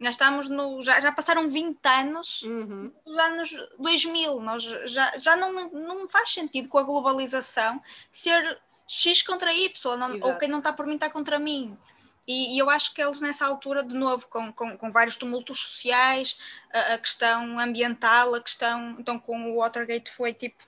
já 0.00 0.10
estamos 0.10 0.48
no. 0.50 0.82
Já, 0.82 0.98
já 1.00 1.12
passaram 1.12 1.48
20 1.48 1.78
anos 1.86 2.42
Uhum. 2.42 2.92
dos 3.04 3.18
anos 3.18 3.50
2000. 3.78 4.40
Nós 4.40 4.64
já, 4.64 5.16
já 5.16 5.36
não, 5.36 5.52
não 5.70 6.08
faz 6.08 6.30
sentido 6.32 6.68
com 6.68 6.78
a 6.78 6.82
globalização 6.82 7.80
ser 8.10 8.58
X 8.88 9.22
contra 9.22 9.52
Y, 9.54 9.96
não- 9.96 10.18
ou 10.22 10.36
quem 10.36 10.48
não 10.48 10.58
está 10.58 10.72
por 10.72 10.86
mim 10.86 10.94
está 10.96 11.08
contra 11.08 11.38
mim. 11.38 11.78
E, 12.26 12.56
e 12.56 12.58
eu 12.58 12.68
acho 12.68 12.92
que 12.92 13.00
eles, 13.00 13.20
nessa 13.20 13.46
altura, 13.46 13.82
de 13.82 13.94
novo, 13.96 14.26
com, 14.28 14.52
com, 14.52 14.76
com 14.76 14.90
vários 14.90 15.16
tumultos 15.16 15.60
sociais, 15.60 16.36
a, 16.72 16.94
a 16.94 16.98
questão 16.98 17.58
ambiental, 17.60 18.34
a 18.34 18.40
questão. 18.40 18.96
Então, 18.98 19.18
com 19.18 19.52
o 19.52 19.56
Watergate 19.58 20.10
foi 20.10 20.32
tipo. 20.32 20.62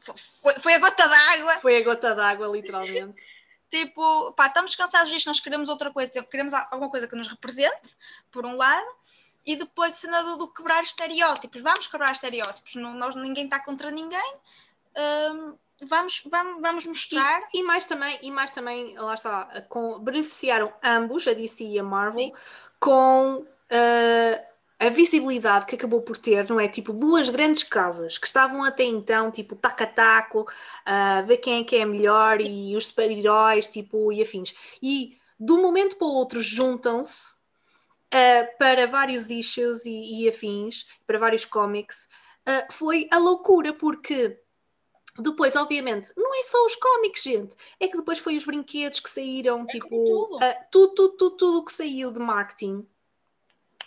fo- 0.00 0.14
Foi, 0.42 0.54
foi 0.54 0.74
a 0.74 0.78
gota 0.78 1.06
d'água 1.08 1.58
Foi 1.60 1.76
a 1.76 1.84
gota 1.84 2.14
d'água, 2.14 2.46
literalmente. 2.48 3.14
tipo, 3.70 4.32
pá, 4.32 4.46
estamos 4.46 4.74
cansados 4.74 5.10
disto, 5.10 5.26
nós 5.26 5.40
queremos 5.40 5.68
outra 5.68 5.90
coisa, 5.90 6.10
tipo, 6.10 6.28
queremos 6.28 6.54
a- 6.54 6.68
alguma 6.70 6.90
coisa 6.90 7.06
que 7.06 7.14
nos 7.16 7.28
represente, 7.28 7.96
por 8.30 8.46
um 8.46 8.56
lado, 8.56 8.88
e 9.44 9.56
depois 9.56 9.96
cena 9.98 10.22
do, 10.22 10.36
do 10.36 10.48
quebrar 10.48 10.82
estereótipos, 10.82 11.60
vamos 11.60 11.86
quebrar 11.86 12.12
estereótipos, 12.12 12.74
não, 12.76 12.94
nós, 12.94 13.14
ninguém 13.14 13.44
está 13.44 13.60
contra 13.62 13.90
ninguém, 13.90 14.34
hum, 14.96 15.54
vamos, 15.82 16.22
vamos, 16.30 16.60
vamos 16.60 16.86
mostrar. 16.86 17.40
E, 17.52 17.60
e 17.60 17.62
mais 17.62 17.86
também, 17.86 18.18
e 18.22 18.30
mais 18.30 18.52
também, 18.52 18.96
lá 18.96 19.14
está, 19.14 19.62
com, 19.68 19.98
beneficiaram 19.98 20.72
ambos, 20.82 21.26
a 21.26 21.32
DC 21.32 21.64
e 21.64 21.78
a 21.78 21.82
Marvel, 21.82 22.26
Sim. 22.26 22.32
com 22.80 23.46
ah, 23.70 24.44
a 24.78 24.88
visibilidade 24.90 25.66
que 25.66 25.74
acabou 25.74 26.02
por 26.02 26.16
ter, 26.16 26.48
não 26.48 26.60
é? 26.60 26.68
Tipo, 26.68 26.92
duas 26.92 27.28
grandes 27.28 27.64
casas 27.64 28.16
que 28.16 28.26
estavam 28.26 28.62
até 28.62 28.84
então, 28.84 29.30
tipo, 29.30 29.56
taco 29.56 29.82
a 29.82 29.86
taco, 29.86 30.46
a 30.84 31.22
ver 31.22 31.38
quem 31.38 31.60
é 31.60 31.64
que 31.64 31.76
é 31.76 31.84
melhor 31.84 32.40
e 32.40 32.76
os 32.76 32.86
super-heróis, 32.86 33.68
tipo, 33.68 34.12
e 34.12 34.22
afins. 34.22 34.54
E 34.82 35.18
de 35.38 35.52
um 35.52 35.62
momento 35.62 35.96
para 35.96 36.06
o 36.06 36.12
outro 36.12 36.40
juntam-se 36.40 37.38
ah, 38.12 38.48
para 38.58 38.86
vários 38.86 39.30
issues 39.30 39.84
e, 39.84 40.22
e 40.24 40.28
afins, 40.28 40.86
para 41.06 41.18
vários 41.18 41.44
cómics. 41.44 42.08
Ah, 42.46 42.66
foi 42.70 43.08
a 43.10 43.18
loucura, 43.18 43.72
porque 43.72 44.40
depois, 45.18 45.56
obviamente, 45.56 46.12
não 46.16 46.34
é 46.34 46.42
só 46.42 46.64
os 46.64 46.76
cómics, 46.76 47.22
gente. 47.22 47.56
É 47.80 47.88
que 47.88 47.96
depois 47.96 48.18
foi 48.18 48.36
os 48.36 48.44
brinquedos 48.44 49.00
que 49.00 49.10
saíram, 49.10 49.66
tipo, 49.66 49.88
como 49.88 50.26
tudo. 50.28 50.44
ah, 50.44 50.54
tudo, 50.70 50.94
tudo, 50.94 51.16
tudo, 51.16 51.36
tudo 51.36 51.64
que 51.64 51.72
saiu 51.72 52.10
de 52.10 52.18
marketing. 52.18 52.86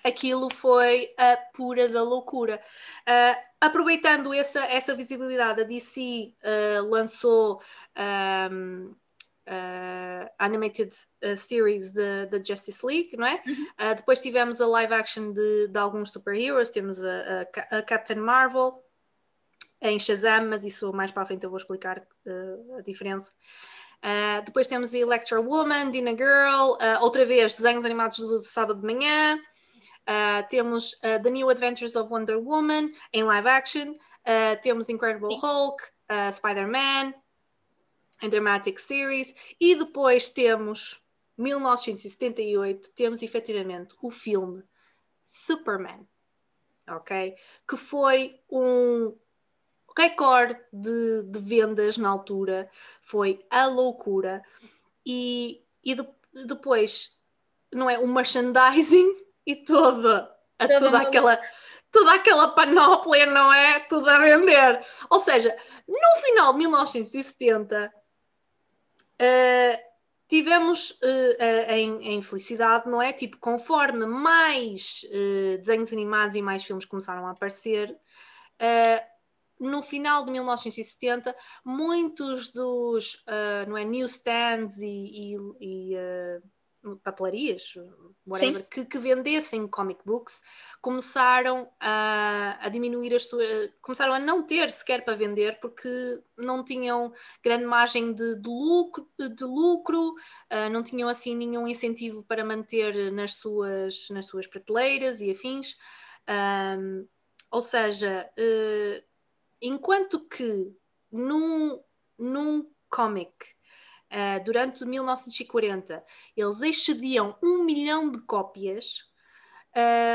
Aquilo 0.04 0.50
foi 0.52 1.14
a 1.18 1.38
pura 1.54 1.88
da 1.88 2.04
loucura. 2.04 2.62
Ah, 3.06 3.38
aproveitando 3.60 4.34
essa, 4.34 4.66
essa 4.66 4.96
visibilidade, 4.96 5.62
a 5.62 5.64
DC 5.64 6.34
ah, 6.44 6.82
lançou 6.82 7.62
ahm, 7.96 8.94
ah, 9.46 10.32
animated 10.40 10.92
ah, 11.24 11.36
series 11.36 11.94
da 11.94 12.42
Justice 12.44 12.86
League, 12.86 13.16
não 13.16 13.28
é? 13.28 13.42
Ah, 13.78 13.94
depois 13.94 14.22
tivemos 14.22 14.60
a 14.60 14.68
live 14.68 14.94
action 14.94 15.32
de, 15.34 15.68
de 15.68 15.78
alguns 15.78 16.12
super-heroes, 16.12 16.72
temos 16.72 17.04
a, 17.04 17.42
a 17.72 17.78
a 17.78 17.82
Captain 17.84 18.20
Marvel, 18.20 18.84
em 19.82 20.00
Shazam, 20.00 20.48
mas 20.48 20.64
isso 20.64 20.94
mais 20.94 21.12
para 21.12 21.24
a 21.24 21.26
frente 21.26 21.44
eu 21.44 21.50
vou 21.50 21.58
explicar 21.58 22.00
uh, 22.00 22.78
a 22.78 22.82
diferença. 22.82 23.34
Uh, 24.04 24.44
depois 24.46 24.68
temos 24.68 24.94
Electra 24.94 25.40
Woman, 25.40 25.92
Dina 25.92 26.12
Girl, 26.12 26.74
uh, 26.74 27.02
outra 27.02 27.26
vez 27.26 27.56
desenhos 27.56 27.86
animados 27.86 28.18
do 28.18 28.42
sábado 28.42 28.80
de 28.82 28.94
manhã. 28.94 29.40
Temos 30.50 31.00
The 31.00 31.30
New 31.30 31.48
Adventures 31.50 31.96
of 31.96 32.12
Wonder 32.12 32.38
Woman 32.38 32.92
em 33.14 33.24
live 33.24 33.48
action. 33.48 33.96
Temos 34.62 34.90
Incredible 34.90 35.38
Hulk, 35.38 35.84
Spider-Man 36.34 37.14
em 38.22 38.30
dramatic 38.30 38.80
series. 38.80 39.34
E 39.60 39.76
depois 39.76 40.30
temos 40.30 41.02
1978, 41.38 42.94
temos 42.94 43.22
efetivamente 43.22 43.96
o 44.02 44.12
filme 44.12 44.64
Superman, 45.26 46.08
ok? 46.88 47.36
Que 47.68 47.78
foi 47.78 48.42
um 48.50 49.16
recorde 49.98 50.58
de, 50.72 51.24
de 51.24 51.40
vendas 51.40 51.98
na 51.98 52.10
altura, 52.10 52.70
foi 53.02 53.46
a 53.50 53.66
loucura. 53.68 54.42
E, 55.06 55.64
e 55.84 55.96
de- 55.96 56.08
depois, 56.46 57.20
não 57.74 57.90
é? 57.90 57.98
O 58.00 58.08
merchandising 58.08 59.14
e 59.46 59.56
toda, 59.56 60.34
a 60.60 60.68
Toda 60.68 60.98
aquela 61.08 61.42
toda 61.92 62.14
aquela 62.14 62.48
panóplia, 62.50 63.26
não 63.26 63.52
é? 63.52 63.80
Tudo 63.82 64.10
a 64.10 64.18
vender. 64.20 64.82
Ou 65.10 65.20
seja, 65.20 65.54
no 65.88 66.22
final 66.22 66.54
de 66.54 66.60
1970, 66.60 67.92
eh, 69.20 69.84
tivemos 70.28 70.98
eh, 71.04 71.68
a, 71.70 71.74
a 71.74 71.78
in- 71.78 71.98
a 72.08 72.12
infelicidade, 72.14 72.90
não 72.90 73.02
é? 73.02 73.12
Tipo, 73.12 73.38
conforme 73.40 74.06
mais 74.06 75.06
eh, 75.12 75.58
desenhos 75.58 75.92
animados 75.92 76.36
e 76.36 76.42
mais 76.42 76.64
filmes 76.64 76.86
começaram 76.86 77.28
a 77.28 77.32
aparecer, 77.32 77.94
eh, 78.58 79.04
no 79.62 79.84
final 79.84 80.26
de 80.26 80.32
1970, 80.32 81.36
muitos 81.64 82.52
dos 82.52 83.14
uh, 83.28 83.70
não 83.70 83.78
é, 83.78 83.86
newsstands 83.86 84.80
e, 84.80 84.88
e, 84.88 85.38
e 85.62 85.96
uh, 85.96 86.98
papelarias 87.04 87.76
whatever, 88.28 88.68
que, 88.68 88.86
que, 88.86 88.98
vendessem 88.98 89.68
comic 89.68 90.02
books 90.04 90.42
começaram 90.82 91.72
a, 91.80 92.58
a 92.60 92.70
diminuir 92.70 93.14
as 93.14 93.30
suas. 93.30 93.72
começaram 93.84 94.14
a 94.14 94.20
não 94.20 94.42
ter 94.42 94.72
sequer 94.72 95.06
para 95.06 95.16
vender 95.16 95.60
porque 95.60 95.88
não 96.36 96.64
tinham 96.64 97.14
grande 97.44 97.66
margem 97.66 98.12
de, 98.14 98.36
de 98.36 98.50
lucro, 98.50 99.08
de 99.16 99.44
lucro 99.44 100.10
uh, 100.10 100.70
não 100.72 100.82
tinham 100.82 101.08
assim 101.08 101.36
nenhum 101.36 101.68
incentivo 101.68 102.24
para 102.24 102.44
manter 102.44 103.12
nas 103.12 103.36
suas, 103.36 104.10
nas 104.10 104.26
suas 104.26 104.48
prateleiras 104.48 105.22
e 105.22 105.30
afins. 105.30 105.76
Um, 106.28 107.08
ou 107.52 107.62
seja, 107.62 108.28
uh, 108.40 109.11
enquanto 109.62 110.20
que 110.28 110.76
num, 111.12 111.82
num 112.18 112.70
comic 112.90 113.32
uh, 114.12 114.44
durante 114.44 114.84
1940 114.86 116.04
eles 116.36 116.62
excediam 116.62 117.38
um 117.42 117.64
milhão 117.64 118.12
de 118.12 118.20
cópias, 118.22 119.10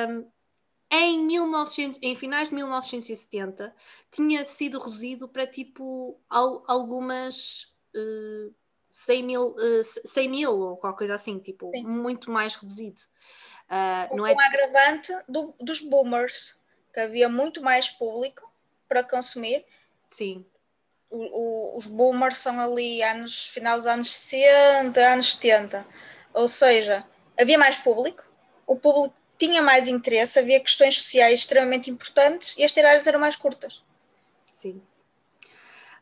um, 0.08 0.30
em, 0.90 1.18
1900, 1.24 1.98
em 2.02 2.14
finais 2.14 2.48
de 2.48 2.54
1970 2.54 3.74
tinha 4.10 4.44
sido 4.44 4.78
reduzido 4.78 5.28
para 5.28 5.46
tipo 5.46 6.20
al, 6.28 6.64
algumas 6.66 7.74
uh, 7.94 8.54
100 8.88 9.22
mil, 9.22 9.48
uh, 9.48 9.84
100 9.84 10.28
mil 10.28 10.52
ou 10.52 10.76
qualquer 10.76 10.98
coisa 10.98 11.14
assim, 11.14 11.38
tipo, 11.38 11.70
Sim. 11.74 11.86
muito 11.86 12.30
mais 12.30 12.54
reduzido. 12.54 13.00
Uh, 13.66 14.08
Com 14.08 14.16
não 14.18 14.26
é... 14.26 14.32
um 14.32 14.40
agravante 14.40 15.12
do, 15.28 15.54
dos 15.60 15.80
boomers, 15.80 16.62
que 16.94 17.00
havia 17.00 17.28
muito 17.28 17.62
mais 17.62 17.90
público 17.90 18.50
para 18.88 19.02
consumir. 19.02 19.64
Sim. 20.10 20.44
O, 21.10 21.18
o, 21.18 21.78
os 21.78 21.86
boomers 21.86 22.38
são 22.38 22.58
ali 22.58 23.02
anos, 23.02 23.46
final 23.46 23.76
dos 23.76 23.86
anos 23.86 24.14
60, 24.14 25.00
anos 25.00 25.32
70. 25.32 25.86
Ou 26.34 26.48
seja, 26.48 27.04
havia 27.40 27.58
mais 27.58 27.78
público, 27.78 28.24
o 28.66 28.76
público 28.76 29.14
tinha 29.38 29.62
mais 29.62 29.88
interesse, 29.88 30.38
havia 30.38 30.60
questões 30.60 30.96
sociais 30.96 31.40
extremamente 31.40 31.90
importantes 31.90 32.54
e 32.58 32.64
as 32.64 32.72
tiragens 32.72 33.06
eram 33.06 33.20
mais 33.20 33.36
curtas. 33.36 33.82
Sim. 34.48 34.80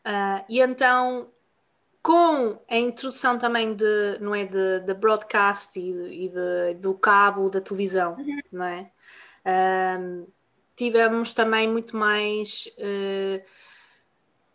Uh, 0.07 0.45
e 0.49 0.61
então, 0.61 1.29
com 2.03 2.59
a 2.69 2.77
introdução 2.77 3.39
também 3.39 3.75
de, 3.75 4.19
não 4.21 4.35
é, 4.35 4.45
de, 4.45 4.81
de 4.81 4.95
broadcast 4.95 5.81
e, 5.81 6.27
e 6.27 6.29
de, 6.29 6.75
do 6.79 6.95
cabo 6.95 7.49
da 7.49 7.61
televisão, 7.61 8.15
uhum. 8.15 8.41
não 8.53 8.65
é? 8.67 8.91
Um, 9.47 10.27
tivemos 10.77 11.35
também 11.35 11.69
muito 11.69 11.97
mais 11.97 12.69
uh, 12.79 13.43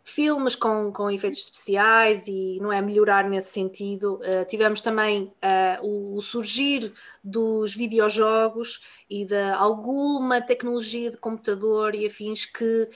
filmes 0.04 0.54
com, 0.54 0.92
com 0.92 1.10
efeitos 1.10 1.38
especiais 1.40 2.26
e 2.26 2.58
não 2.60 2.72
é 2.72 2.80
melhorar 2.82 3.28
nesse 3.28 3.52
sentido. 3.52 4.16
Uh, 4.16 4.44
tivemos 4.46 4.82
também 4.82 5.24
uh, 5.24 5.84
o, 5.84 6.16
o, 6.16 6.22
surgir 6.22 6.92
dos 7.22 7.74
videojogos 7.74 9.02
e 9.08 9.24
de 9.24 9.40
alguma 9.52 10.40
tecnologia 10.40 11.10
de 11.10 11.16
computador 11.16 11.94
e 11.94 12.06
afins 12.06 12.44
que 12.44 12.88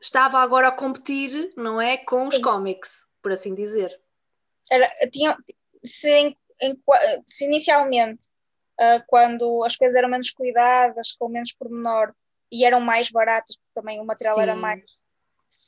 estava 0.00 0.38
agora 0.38 0.68
a 0.68 0.72
competir, 0.72 1.52
não 1.56 1.80
é, 1.80 1.96
com 1.96 2.28
os 2.28 2.36
Sim. 2.36 2.42
cómics, 2.42 3.08
por 3.20 3.32
assim 3.32 3.54
dizer. 3.54 4.00
Era, 4.70 4.86
tinha, 5.10 5.36
se, 5.84 6.36
se 7.26 7.44
inicialmente 7.46 8.28
Uh, 8.80 9.02
quando 9.06 9.62
as 9.64 9.76
coisas 9.76 9.94
eram 9.94 10.08
menos 10.08 10.30
cuidadas, 10.30 11.12
com 11.12 11.28
menos 11.28 11.52
pormenor 11.52 12.14
e 12.50 12.64
eram 12.64 12.80
mais 12.80 13.10
baratas, 13.10 13.56
porque 13.56 13.70
também 13.74 14.00
o 14.00 14.04
material 14.04 14.36
Sim. 14.36 14.42
era 14.42 14.56
mais 14.56 14.82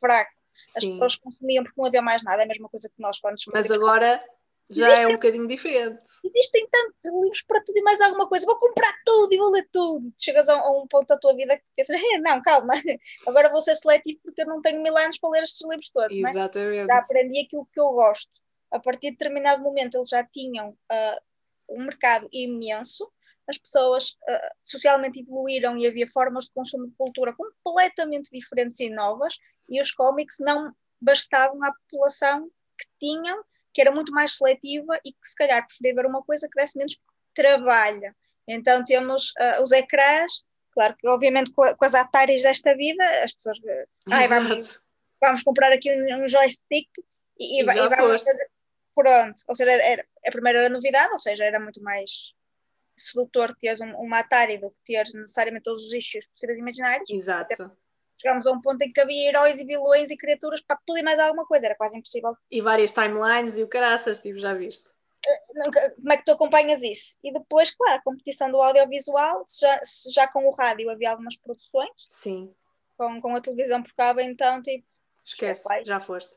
fraco. 0.01 0.31
As 0.75 0.83
Sim. 0.83 0.90
pessoas 0.90 1.16
consumiam 1.16 1.62
porque 1.62 1.79
não 1.79 1.87
havia 1.88 2.01
mais 2.01 2.25
nada, 2.25 2.40
é 2.42 2.44
a 2.44 2.48
mesma 2.48 2.68
coisa 2.70 2.88
que 2.88 3.01
nós 3.03 3.18
quando 3.20 3.37
Mas 3.53 3.70
agora 3.70 4.25
já 4.70 4.87
Existem- 4.87 5.05
é 5.05 5.09
um 5.09 5.12
bocadinho 5.12 5.46
diferente. 5.46 6.01
Existem 6.25 6.66
tantos 6.70 7.12
livros 7.22 7.42
para 7.46 7.62
tudo 7.62 7.77
e 7.77 7.83
mais 7.83 8.01
alguma 8.01 8.27
coisa, 8.29 8.46
vou 8.46 8.57
comprar 8.59 8.94
tudo 9.05 9.33
e 9.35 9.37
vou 9.37 9.51
ler 9.51 9.68
tudo. 9.70 10.11
Chegas 10.18 10.48
a, 10.48 10.55
a 10.55 10.70
um 10.70 10.87
ponto 10.87 11.09
da 11.09 11.18
tua 11.18 11.35
vida 11.35 11.57
que 11.59 11.64
pensas, 11.77 12.01
"Eh, 12.01 12.18
não, 12.18 12.40
calma, 12.40 12.72
agora 13.27 13.51
vou 13.51 13.61
ser 13.61 13.75
seletivo 13.77 14.20
porque 14.25 14.40
eu 14.42 14.46
não 14.46 14.62
tenho 14.62 14.81
mil 14.83 14.96
anos 14.96 15.18
para 15.18 15.31
ler 15.31 15.42
estes 15.42 15.68
livros 15.68 15.90
todos, 15.90 16.16
é? 16.16 16.20
Exatamente. 16.20 16.87
já 16.90 16.98
aprendi 16.98 17.40
aquilo 17.40 17.68
que 17.70 17.79
eu 17.81 17.90
gosto. 17.90 18.31
A 18.70 18.79
partir 18.79 19.11
de 19.11 19.18
determinado 19.18 19.62
momento 19.62 19.98
eles 19.98 20.09
já 20.09 20.25
tinham 20.25 20.75
ah, 20.90 21.20
um 21.68 21.85
mercado 21.85 22.29
imenso, 22.33 23.11
as 23.48 23.59
pessoas 23.59 24.16
ah, 24.29 24.53
socialmente 24.62 25.20
evoluíram 25.20 25.77
e 25.77 25.87
havia 25.87 26.09
formas 26.09 26.44
de 26.44 26.51
consumo 26.55 26.87
de 26.88 26.94
cultura 26.96 27.35
completamente 27.35 28.31
diferentes 28.33 28.79
e 28.81 28.88
novas, 28.90 29.37
e 29.68 29.81
os 29.81 29.90
cómics 29.92 30.37
não 30.40 30.72
bastavam 31.01 31.62
à 31.64 31.72
população 31.72 32.48
que 32.79 32.87
tinham, 33.01 33.42
que 33.75 33.81
era 33.81 33.90
muito 33.90 34.12
mais 34.12 34.37
seletiva 34.37 34.96
e 35.05 35.12
que 35.12 35.27
se 35.27 35.35
calhar 35.35 35.66
preferia 35.66 35.94
ver 35.94 36.07
uma 36.07 36.22
coisa 36.22 36.48
que 36.48 36.61
desse 36.61 36.77
menos 36.79 36.96
trabalho. 37.35 38.14
Então 38.46 38.85
temos 38.85 39.33
ah, 39.38 39.61
os 39.62 39.72
ecrãs, 39.72 40.44
claro 40.72 40.94
que 40.96 41.07
obviamente 41.09 41.51
com, 41.53 41.62
a- 41.62 41.75
com 41.77 41.85
as 41.85 41.94
Ataris 41.94 42.42
desta 42.42 42.77
vida, 42.77 43.05
as 43.25 43.33
pessoas 43.33 43.59
ah, 43.66 43.85
Ai, 44.16 44.29
vamos- 44.29 44.81
vamos 45.20 45.42
comprar 45.42 45.72
aqui 45.72 45.90
um, 45.90 46.25
um 46.25 46.29
joystick 46.29 46.88
e, 47.38 47.61
e, 47.61 47.61
E 47.61 47.64
vamos 47.64 48.22
fazer. 48.22 48.51
Pronto, 48.95 49.35
ou 49.49 49.55
seja, 49.55 49.73
era, 49.73 49.83
era- 49.83 50.07
a 50.27 50.31
primeira 50.31 50.61
era 50.61 50.69
novidade, 50.69 51.13
ou 51.13 51.19
seja, 51.19 51.45
era 51.45 51.59
muito 51.61 51.83
mais 51.83 52.33
sedutor 52.97 53.55
teres 53.59 53.81
um, 53.81 53.91
uma 53.97 54.19
Atari 54.21 54.59
do 54.59 54.71
que 54.71 54.77
teres 54.93 55.15
necessariamente 55.15 55.65
todos 55.65 55.83
os 55.87 55.93
issues 55.95 56.27
possíveis 56.29 56.59
imaginários. 56.59 57.09
Exato. 57.11 57.71
Chegámos 58.21 58.47
a 58.47 58.53
um 58.53 58.61
ponto 58.61 58.81
em 58.83 58.93
que 58.93 59.01
havia 59.01 59.29
heróis 59.31 59.59
e 59.61 59.65
vilões 59.65 60.11
e 60.11 60.17
criaturas 60.17 60.61
para 60.61 60.79
tudo 60.87 60.99
e 60.99 61.03
mais 61.03 61.19
alguma 61.19 61.45
coisa, 61.47 61.67
era 61.67 61.75
quase 61.75 61.99
impossível. 61.99 62.37
E 62.51 62.61
várias 62.61 62.93
timelines 62.93 63.57
e 63.57 63.63
o 63.63 63.69
caraças, 63.69 64.21
tipo, 64.21 64.39
já 64.39 64.55
viste. 64.55 64.89
Nunca- 65.55 65.91
Como 65.97 66.13
é 66.13 66.17
que 66.17 66.25
tu 66.25 66.33
acompanhas 66.33 66.83
isso? 66.83 67.17
E 67.25 67.33
depois, 67.33 67.71
claro, 67.75 67.97
a 67.97 68.03
competição 68.03 68.51
do 68.51 68.61
audiovisual, 68.61 69.45
se 69.49 69.61
já, 69.67 69.81
já 70.13 70.29
com 70.29 70.45
o 70.47 70.53
rádio 70.55 70.91
havia 70.91 71.11
algumas 71.11 71.37
produções, 71.37 71.91
Sim, 72.09 72.55
com, 72.97 73.21
com 73.21 73.35
a 73.35 73.41
televisão 73.41 73.83
por 73.83 73.93
cabo, 73.95 74.21
então, 74.21 74.63
tipo, 74.63 74.87
esquece, 75.25 75.61
Esquece. 75.63 75.85
Já 75.85 76.01
foste. 76.01 76.37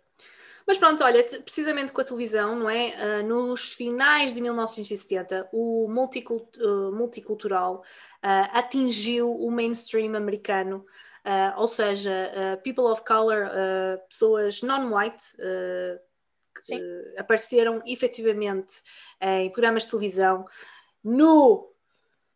Mas 0.68 0.80
pronto, 0.80 1.04
olha, 1.04 1.22
te- 1.22 1.40
precisamente 1.44 1.94
com 1.94 2.02
a 2.02 2.04
televisão, 2.04 2.56
não 2.56 2.68
é? 2.70 2.94
Ah, 2.96 3.22
nos 3.24 3.74
finais 3.74 4.34
de 4.34 4.42
1970, 4.42 5.48
o 5.52 5.88
multicult- 5.88 6.58
ah, 6.60 6.92
multicultural 6.92 7.84
ah, 8.22 8.60
atingiu 8.60 9.32
o 9.32 9.52
mainstream 9.52 10.16
americano, 10.16 10.86
ou 11.58 11.68
seja, 11.68 12.60
people 12.64 12.84
of 12.84 13.04
color, 13.04 13.50
pessoas 14.08 14.62
non-white, 14.62 15.24
apareceram 17.18 17.82
efetivamente 17.86 18.82
em 19.20 19.52
programas 19.52 19.84
de 19.84 19.90
televisão. 19.90 20.46
No 21.04 21.72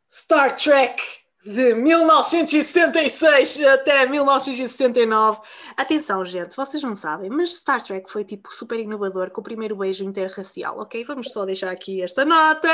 Star 0.09 0.55
Trek 0.55 1.01
de 1.45 1.73
1966 1.73 3.63
até 3.65 4.05
1969. 4.05 5.39
Atenção, 5.77 6.25
gente, 6.25 6.55
vocês 6.55 6.83
não 6.83 6.93
sabem, 6.93 7.29
mas 7.29 7.51
Star 7.51 7.81
Trek 7.83 8.11
foi 8.11 8.25
tipo 8.25 8.51
super 8.51 8.79
inovador 8.79 9.31
com 9.31 9.39
o 9.39 9.43
primeiro 9.43 9.75
beijo 9.77 10.03
interracial, 10.03 10.79
ok? 10.79 11.03
Vamos 11.05 11.31
só 11.31 11.45
deixar 11.45 11.71
aqui 11.71 12.01
esta 12.01 12.25
nota. 12.25 12.69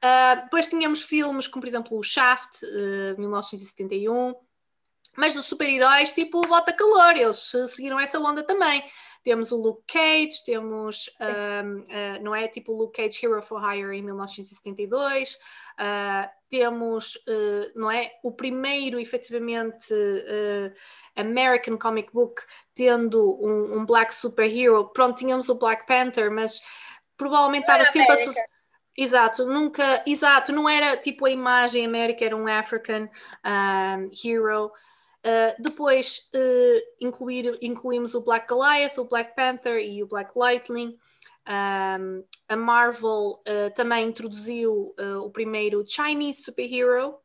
Ah, 0.00 0.36
depois 0.36 0.68
tínhamos 0.68 1.02
filmes 1.02 1.46
como, 1.46 1.62
por 1.62 1.68
exemplo, 1.68 1.98
o 1.98 2.02
Shaft, 2.02 2.62
eh, 2.62 3.14
1971. 3.18 4.34
Mas 5.16 5.36
os 5.36 5.46
super-heróis, 5.46 6.12
tipo, 6.12 6.40
bota 6.42 6.72
calor, 6.72 7.16
eles 7.16 7.52
eh, 7.54 7.66
seguiram 7.66 7.98
essa 7.98 8.18
onda 8.20 8.42
também. 8.42 8.82
Temos 9.24 9.50
o 9.52 9.56
Luke 9.56 9.82
Cage, 9.86 10.44
temos, 10.46 11.10
ahm, 11.20 11.84
ah, 11.90 12.18
não 12.20 12.34
é? 12.34 12.48
Tipo 12.48 12.72
Luke 12.72 12.96
Cage 12.96 13.26
Hero 13.26 13.42
for 13.42 13.60
Hire 13.60 13.96
em 13.96 14.02
1972. 14.02 15.36
Ah, 15.76 16.30
temos, 16.48 17.18
eh, 17.26 17.72
não 17.74 17.90
é? 17.90 18.10
O 18.22 18.32
primeiro, 18.32 18.98
efetivamente, 18.98 19.92
eh, 19.92 20.72
American 21.16 21.76
Comic 21.76 22.12
Book 22.12 22.42
tendo 22.74 23.38
um, 23.44 23.78
um 23.78 23.86
Black 23.86 24.14
Superhero. 24.14 24.88
Pronto, 24.92 25.18
tínhamos 25.18 25.48
o 25.48 25.54
Black 25.54 25.86
Panther, 25.86 26.30
mas 26.30 26.60
provavelmente 27.16 27.62
estava 27.62 27.84
sempre 27.84 28.12
a. 28.12 28.58
Exato, 29.00 29.46
nunca, 29.46 30.02
exato, 30.04 30.50
não 30.50 30.68
era 30.68 30.96
tipo 30.96 31.24
a 31.24 31.30
imagem 31.30 31.86
América, 31.86 32.24
era 32.24 32.36
um 32.36 32.48
African 32.48 33.08
um, 33.44 34.10
hero. 34.24 34.72
Uh, 35.18 35.62
depois 35.62 36.30
uh, 36.34 36.80
incluir, 37.00 37.56
incluímos 37.62 38.14
o 38.14 38.20
Black 38.22 38.48
Goliath, 38.48 38.98
o 38.98 39.04
Black 39.04 39.36
Panther 39.36 39.78
e 39.78 40.02
o 40.02 40.06
Black 40.08 40.36
Lightning. 40.36 40.98
Um, 41.48 42.24
a 42.46 42.56
Marvel 42.56 43.40
uh, 43.40 43.74
também 43.74 44.06
introduziu 44.06 44.94
uh, 45.00 45.24
o 45.24 45.30
primeiro 45.30 45.82
Chinese 45.86 46.42
superhero 46.42 47.16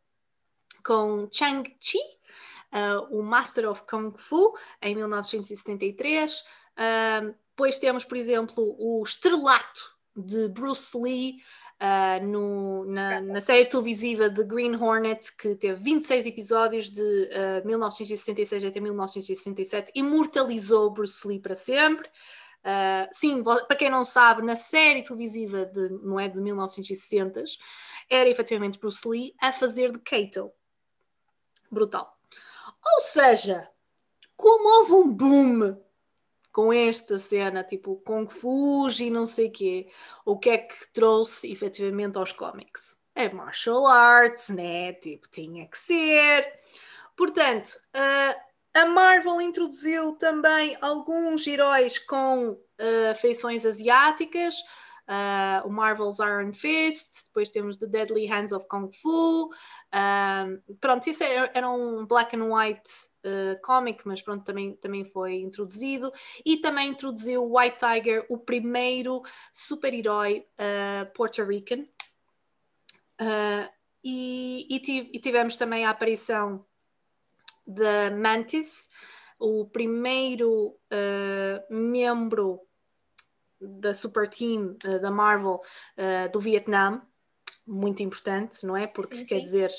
com 0.81 1.27
Chang-Chi, 1.29 1.97
uh, 2.71 3.17
o 3.17 3.21
Master 3.21 3.69
of 3.69 3.83
Kung 3.85 4.13
Fu, 4.15 4.57
em 4.81 4.95
1973. 4.95 6.41
depois 7.49 7.77
temos, 7.77 8.05
por 8.05 8.17
exemplo, 8.17 8.75
o 8.79 9.03
estrelato 9.03 9.93
de 10.15 10.47
Bruce 10.47 10.97
Lee 10.97 11.41
no, 12.21 12.85
na, 12.85 13.19
na, 13.19 13.41
série 13.41 13.65
televisiva 13.65 14.29
The 14.29 14.43
Green 14.43 14.75
Hornet, 14.75 15.35
que 15.35 15.53
teve 15.55 15.83
26 15.83 16.25
episódios 16.27 16.89
de 16.89 17.01
uh, 17.61 17.67
1966 17.67 18.63
até 18.63 18.79
1967, 18.79 19.91
imortalizou 19.93 20.91
Bruce 20.91 21.27
Lee 21.27 21.39
para 21.39 21.55
sempre. 21.55 22.09
Uh, 22.63 23.09
sim, 23.11 23.43
para 23.43 23.75
quem 23.75 23.89
não 23.89 24.05
sabe, 24.05 24.41
na 24.41 24.55
série 24.55 25.03
televisiva 25.03 25.65
de, 25.65 25.89
não 26.01 26.17
é, 26.17 26.29
de 26.29 26.39
1960 26.39 27.43
era 28.09 28.29
efetivamente 28.29 28.79
Bruce 28.79 29.07
Lee 29.07 29.35
a 29.39 29.51
fazer 29.51 29.91
de 29.91 29.99
Kato. 29.99 30.49
Brutal. 31.69 32.17
Ou 32.93 32.99
seja, 33.01 33.69
como 34.35 34.79
houve 34.79 34.93
um 34.93 35.11
boom 35.11 35.77
com 36.53 36.71
esta 36.71 37.17
cena, 37.17 37.63
tipo 37.63 37.97
Kung 38.05 38.27
Fu 38.27 38.87
e 38.99 39.09
não 39.09 39.25
sei 39.25 39.47
o 39.47 39.51
quê, 39.51 39.87
o 40.23 40.37
que 40.37 40.49
é 40.51 40.57
que 40.59 40.87
trouxe 40.93 41.51
efetivamente 41.51 42.17
aos 42.17 42.31
cómics? 42.31 42.97
É 43.15 43.27
martial 43.29 43.87
arts, 43.87 44.49
né? 44.49 44.93
Tipo, 44.93 45.27
tinha 45.29 45.67
que 45.67 45.77
ser. 45.77 46.53
Portanto, 47.15 47.69
uh, 47.95 48.52
a 48.73 48.85
Marvel 48.85 49.39
introduziu 49.41 50.15
também 50.17 50.77
alguns 50.81 51.45
heróis 51.45 51.99
com 51.99 52.49
uh, 52.51 53.15
feições 53.19 53.65
asiáticas. 53.65 54.55
Uh, 55.07 55.67
o 55.67 55.69
Marvel's 55.69 56.19
Iron 56.19 56.53
Fist, 56.53 57.25
depois 57.25 57.49
temos 57.49 57.77
The 57.77 57.87
Deadly 57.87 58.25
Hands 58.25 58.53
of 58.53 58.65
Kung 58.69 58.89
Fu. 58.89 59.49
pronto, 60.79 61.09
isso 61.09 61.23
era, 61.23 61.51
era 61.53 61.69
um 61.69 62.05
black 62.05 62.35
and 62.35 62.45
white 62.45 62.89
uh, 63.25 63.61
comic, 63.61 64.07
mas 64.07 64.21
pronto, 64.21 64.45
também, 64.45 64.75
também 64.77 65.03
foi 65.03 65.35
introduzido. 65.35 66.11
E 66.45 66.57
também 66.57 66.89
introduziu 66.89 67.43
o 67.43 67.59
White 67.59 67.77
Tiger, 67.79 68.25
o 68.29 68.37
primeiro 68.37 69.21
super-herói 69.51 70.47
uh, 70.57 71.11
Puerto 71.13 71.43
Rican. 71.43 71.85
Uh, 73.21 73.69
e, 74.03 74.67
e, 74.69 75.19
tivemos 75.19 75.55
também 75.55 75.85
a 75.85 75.89
aparição 75.89 76.65
da 77.65 78.11
Mantis, 78.11 78.89
o 79.39 79.65
primeiro 79.65 80.77
uh, 80.91 81.73
membro 81.73 82.61
da 83.59 83.93
super 83.93 84.27
team 84.27 84.77
uh, 84.85 84.99
da 84.99 85.09
Marvel 85.09 85.61
do 86.31 86.39
Vietnã, 86.39 87.01
muito 87.65 88.03
importante, 88.03 88.65
não 88.65 88.75
é? 88.75 88.87
Porque 88.87 89.15
sim, 89.15 89.25
quer 89.25 89.37
sim. 89.37 89.43
dizer, 89.43 89.71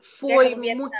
foi 0.00 0.54
muito 0.54 0.90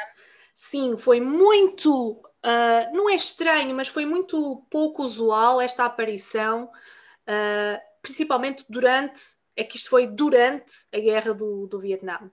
Sim, 0.54 0.96
foi 0.96 1.20
muito, 1.20 2.12
uh, 2.12 2.96
não 2.96 3.10
é 3.10 3.16
estranho, 3.16 3.74
mas 3.74 3.88
foi 3.88 4.06
muito 4.06 4.64
pouco 4.70 5.02
usual 5.02 5.60
esta 5.60 5.84
aparição, 5.84 6.66
uh, 6.66 7.80
principalmente 8.00 8.64
durante, 8.68 9.20
é 9.56 9.64
que 9.64 9.76
isto 9.76 9.90
foi 9.90 10.06
durante 10.06 10.72
a 10.94 10.98
guerra 11.00 11.34
do, 11.34 11.66
do 11.66 11.80
Vietnã. 11.80 12.30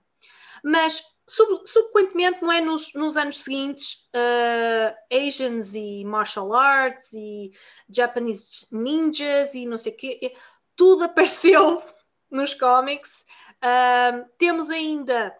Mas 0.62 1.02
subsequentemente, 1.32 2.42
não 2.42 2.52
é 2.52 2.60
nos, 2.60 2.92
nos 2.92 3.16
anos 3.16 3.38
seguintes, 3.38 4.08
uh, 4.14 4.94
Asians 5.10 5.74
e 5.74 6.04
martial 6.04 6.52
arts 6.52 7.12
e 7.14 7.50
Japanese 7.88 8.66
ninjas 8.70 9.54
e 9.54 9.64
não 9.64 9.78
sei 9.78 9.92
o 9.92 9.96
quê, 9.96 10.34
tudo 10.76 11.04
apareceu 11.04 11.82
nos 12.30 12.52
cómics. 12.52 13.24
Uh, 13.64 14.28
temos 14.36 14.68
ainda 14.68 15.34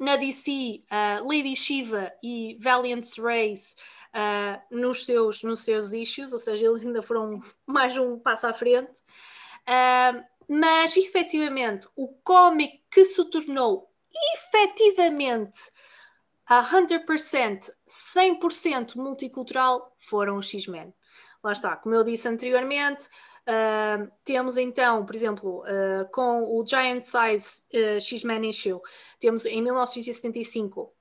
na 0.00 0.16
DC, 0.16 0.82
uh, 0.90 1.28
Lady 1.28 1.54
Shiva 1.54 2.12
e 2.22 2.58
Valiant's 2.60 3.18
Race 3.18 3.76
uh, 4.14 4.76
nos, 4.76 5.04
seus, 5.04 5.42
nos 5.44 5.60
seus 5.60 5.92
issues, 5.92 6.32
ou 6.32 6.38
seja, 6.40 6.64
eles 6.64 6.84
ainda 6.84 7.02
foram 7.02 7.40
mais 7.66 7.96
um 7.96 8.18
passo 8.18 8.46
à 8.48 8.54
frente. 8.54 9.00
Mas 10.48 10.96
efetivamente, 10.96 11.86
o 11.94 12.08
cómic 12.24 12.82
que 12.90 13.04
se 13.04 13.22
tornou 13.26 13.88
efetivamente 14.34 15.58
a 16.46 16.64
100%, 16.64 17.70
100% 17.86 18.96
multicultural 18.96 19.94
foram 19.98 20.38
os 20.38 20.48
X-Men. 20.48 20.94
Lá 21.44 21.52
está, 21.52 21.76
como 21.76 21.94
eu 21.94 22.04
disse 22.04 22.28
anteriormente, 22.28 23.08
Uh, 23.48 24.12
temos 24.24 24.58
então, 24.58 25.06
por 25.06 25.14
exemplo, 25.14 25.62
uh, 25.62 26.06
com 26.12 26.42
o 26.42 26.66
Giant 26.66 27.02
Size 27.02 27.62
uh, 27.72 27.98
X-Men 27.98 28.50
Issue, 28.50 28.78
temos 29.18 29.46
em 29.46 29.62
1975 29.62 30.92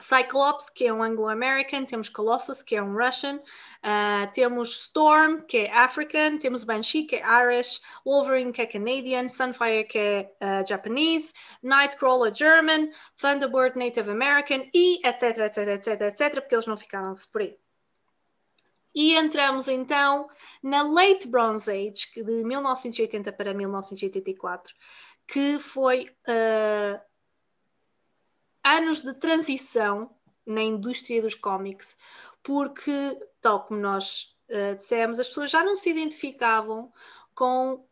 Cyclops, 0.00 0.70
que 0.70 0.86
é 0.86 0.92
um 0.92 1.02
Anglo-American, 1.02 1.84
temos 1.84 2.08
Colossus, 2.08 2.62
que 2.62 2.76
é 2.76 2.82
um 2.82 2.96
Russian, 2.96 3.36
uh, 3.36 4.32
temos 4.32 4.84
Storm, 4.84 5.42
que 5.42 5.58
é 5.58 5.72
African, 5.72 6.38
temos 6.38 6.62
Banshee, 6.62 7.04
que 7.04 7.16
é 7.16 7.22
Irish, 7.44 7.80
Wolverine, 8.04 8.52
que 8.52 8.62
é 8.62 8.66
Canadian, 8.66 9.28
Sunfire, 9.28 9.84
que 9.84 9.98
é 9.98 10.32
uh, 10.40 10.66
Japanese, 10.66 11.32
Nightcrawler, 11.62 12.32
German, 12.32 12.90
Thunderbird, 13.16 13.76
Native 13.76 14.10
American, 14.10 14.68
e 14.72 15.00
etc, 15.04 15.38
etc, 15.38 15.68
etc, 15.68 16.00
etc, 16.02 16.40
porque 16.40 16.54
eles 16.54 16.66
não 16.66 16.76
ficaram-se 16.76 17.26
por 17.30 17.40
aí. 17.40 17.58
E 18.94 19.14
entramos 19.14 19.68
então 19.68 20.28
na 20.62 20.82
Late 20.82 21.28
Bronze 21.28 21.70
Age, 21.70 22.08
de 22.14 22.44
1980 22.44 23.32
para 23.32 23.52
1984, 23.52 24.74
que 25.26 25.58
foi 25.58 26.10
uh, 26.26 27.07
anos 28.76 29.02
de 29.02 29.14
transição 29.14 30.10
na 30.46 30.62
indústria 30.62 31.20
dos 31.20 31.34
cómics, 31.34 31.96
porque, 32.42 33.18
tal 33.40 33.66
como 33.66 33.80
nós 33.80 34.36
uh, 34.48 34.76
dissemos, 34.76 35.18
as 35.18 35.28
pessoas 35.28 35.50
já 35.50 35.62
não 35.62 35.76
se 35.76 35.90
identificavam 35.90 36.90
com 37.34 37.74
uh, 37.74 37.84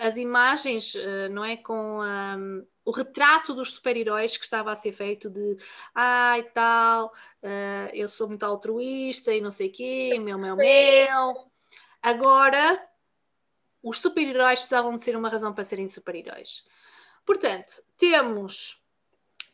as 0.00 0.16
imagens, 0.16 0.94
uh, 0.94 1.28
não 1.30 1.44
é? 1.44 1.56
Com 1.56 2.00
um, 2.00 2.66
o 2.84 2.92
retrato 2.92 3.52
dos 3.52 3.74
super-heróis 3.74 4.36
que 4.36 4.44
estava 4.44 4.70
a 4.70 4.76
ser 4.76 4.92
feito 4.92 5.28
de 5.28 5.56
ai 5.92 6.40
ah, 6.40 6.50
tal, 6.54 7.12
eu 7.92 8.08
sou 8.08 8.28
muito 8.28 8.44
altruísta 8.44 9.34
e 9.34 9.40
não 9.40 9.50
sei 9.50 9.66
o 9.66 9.72
quê, 9.72 10.20
meu, 10.20 10.38
meu, 10.38 10.54
meu. 10.54 11.50
Agora, 12.00 12.80
os 13.82 14.00
super-heróis 14.00 14.60
precisavam 14.60 14.96
de 14.96 15.02
ser 15.02 15.16
uma 15.16 15.28
razão 15.28 15.52
para 15.52 15.64
serem 15.64 15.88
super-heróis. 15.88 16.64
Portanto, 17.24 17.82
temos 17.98 18.80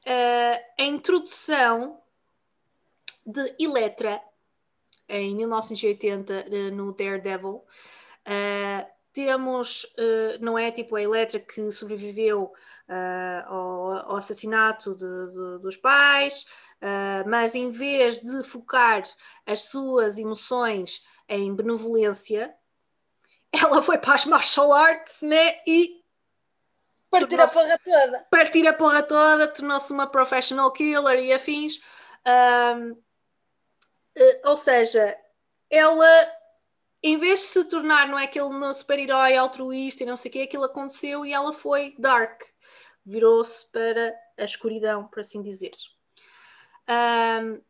uh, 0.06 0.64
a 0.78 0.84
introdução 0.84 2.00
de 3.26 3.54
Electra 3.58 4.20
em 5.08 5.36
1980 5.36 6.70
no 6.72 6.92
Daredevil. 6.92 7.64
Uh, 8.26 8.92
temos, 9.12 9.84
uh, 9.84 10.38
não 10.40 10.58
é 10.58 10.70
tipo 10.70 10.96
a 10.96 11.02
Eletra 11.02 11.38
que 11.38 11.70
sobreviveu 11.70 12.52
ao, 13.46 13.92
ao, 14.10 14.16
assassinato 14.16 14.94
de, 14.94 15.04
de, 15.04 15.62
dos 15.62 15.76
pais, 15.76 16.46
mas 17.26 17.54
em 17.54 17.70
vez 17.70 18.20
de 18.20 18.42
focar 18.42 19.02
as 19.46 19.62
suas 19.62 20.18
emoções 20.18 21.02
em 21.28 21.54
benevolência, 21.54 22.54
ela 23.52 23.82
foi 23.82 23.98
para 23.98 24.14
as 24.14 24.26
martial 24.26 24.72
arts 24.72 25.22
né? 25.22 25.60
e 25.66 26.01
partir 27.20 27.40
a 27.40 27.46
porra 27.46 27.78
toda. 27.78 28.26
Partir 28.30 28.66
a 28.66 28.72
porra 28.72 29.02
toda, 29.02 29.48
tornou-se 29.48 29.92
uma 29.92 30.06
professional 30.06 30.72
killer 30.72 31.18
e 31.20 31.32
afins. 31.32 31.80
ou 34.44 34.56
seja, 34.56 35.16
ela 35.70 36.32
em 37.02 37.18
vez 37.18 37.40
de 37.40 37.46
se 37.46 37.64
tornar, 37.64 38.06
não 38.08 38.18
é 38.18 38.24
aquele 38.24 38.74
super-herói 38.74 39.36
altruísta 39.36 40.04
e 40.04 40.06
não 40.06 40.16
sei 40.16 40.28
o 40.28 40.32
quê, 40.32 40.42
aquilo 40.42 40.64
aconteceu 40.64 41.26
e 41.26 41.32
ela 41.32 41.52
foi 41.52 41.94
dark. 41.98 42.42
Virou-se 43.04 43.70
para 43.72 44.14
a 44.38 44.44
escuridão, 44.44 45.08
por 45.08 45.18
assim 45.18 45.42
dizer. 45.42 45.72
Um, 46.88 47.60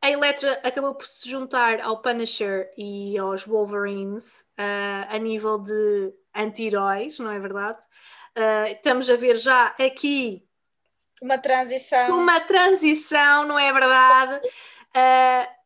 a 0.00 0.10
Electra 0.10 0.52
acabou 0.62 0.94
por 0.94 1.06
se 1.06 1.28
juntar 1.28 1.80
ao 1.80 2.00
Punisher 2.00 2.70
e 2.78 3.18
aos 3.18 3.44
Wolverines 3.44 4.42
uh, 4.56 5.08
a 5.08 5.18
nível 5.18 5.58
de 5.58 6.14
anti-heróis, 6.32 7.18
não 7.18 7.30
é 7.32 7.40
verdade? 7.40 7.80
Uh, 8.36 8.72
estamos 8.72 9.08
a 9.08 9.16
ver 9.16 9.36
já 9.36 9.68
aqui 9.78 10.46
uma 11.22 11.38
transição. 11.38 12.18
Uma 12.18 12.40
transição, 12.40 13.44
não 13.46 13.58
é 13.58 13.72
verdade? 13.72 14.46
Uh, 14.94 15.56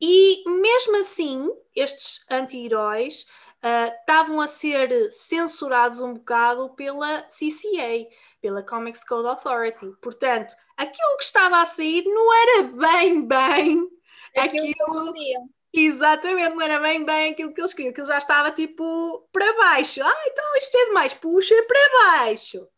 e 0.00 0.44
mesmo 0.46 0.98
assim, 0.98 1.50
estes 1.74 2.24
anti-heróis 2.30 3.26
uh, 3.64 3.92
estavam 4.00 4.40
a 4.40 4.46
ser 4.46 5.10
censurados 5.10 6.00
um 6.00 6.14
bocado 6.14 6.68
pela 6.74 7.22
CCA, 7.22 8.06
pela 8.40 8.62
Comics 8.62 9.02
Code 9.04 9.28
Authority. 9.28 9.90
Portanto, 10.02 10.54
aquilo 10.76 11.16
que 11.16 11.24
estava 11.24 11.60
a 11.60 11.64
sair 11.64 12.04
não 12.04 12.34
era 12.34 12.62
bem, 12.64 13.26
bem 13.26 13.88
aquilo, 14.36 14.64
aquilo... 14.66 15.12
que 15.14 15.57
Exatamente, 15.78 16.54
não 16.54 16.62
era 16.62 16.80
bem 16.80 17.04
bem 17.04 17.32
aquilo 17.32 17.54
que 17.54 17.60
eles 17.60 17.72
queriam, 17.72 17.92
que 17.92 18.00
ele 18.00 18.08
já 18.08 18.18
estava 18.18 18.50
tipo 18.50 19.28
para 19.32 19.56
baixo. 19.56 20.02
Ah, 20.02 20.24
então 20.26 20.56
isto 20.56 20.76
é 20.76 20.84
demais, 20.86 21.14
puxa 21.14 21.54
para 21.66 22.04
baixo. 22.04 22.68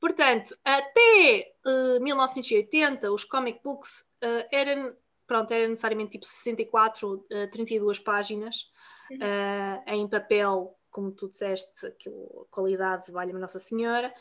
Portanto, 0.00 0.56
até 0.64 1.52
uh, 1.66 2.02
1980, 2.02 3.12
os 3.12 3.24
comic 3.24 3.60
books 3.62 4.08
uh, 4.24 4.48
eram, 4.50 4.96
pronto, 5.26 5.52
era 5.52 5.68
necessariamente 5.68 6.12
tipo 6.12 6.24
64, 6.24 7.14
uh, 7.14 7.50
32 7.50 7.98
páginas 7.98 8.70
uhum. 9.10 9.18
uh, 9.18 9.82
em 9.86 10.08
papel, 10.08 10.74
como 10.90 11.12
tu 11.12 11.28
disseste, 11.28 11.86
aquilo, 11.86 12.48
qualidade, 12.50 13.12
valha-me 13.12 13.38
Nossa 13.38 13.58
Senhora. 13.58 14.12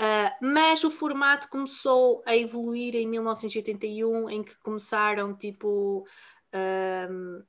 Uh, 0.00 0.32
mas 0.40 0.82
o 0.82 0.90
formato 0.90 1.48
começou 1.48 2.22
a 2.24 2.34
evoluir 2.34 2.96
em 2.96 3.06
1981, 3.06 4.30
em 4.30 4.42
que 4.42 4.58
começaram 4.60 5.36
tipo. 5.36 6.06
Uh, 6.54 7.40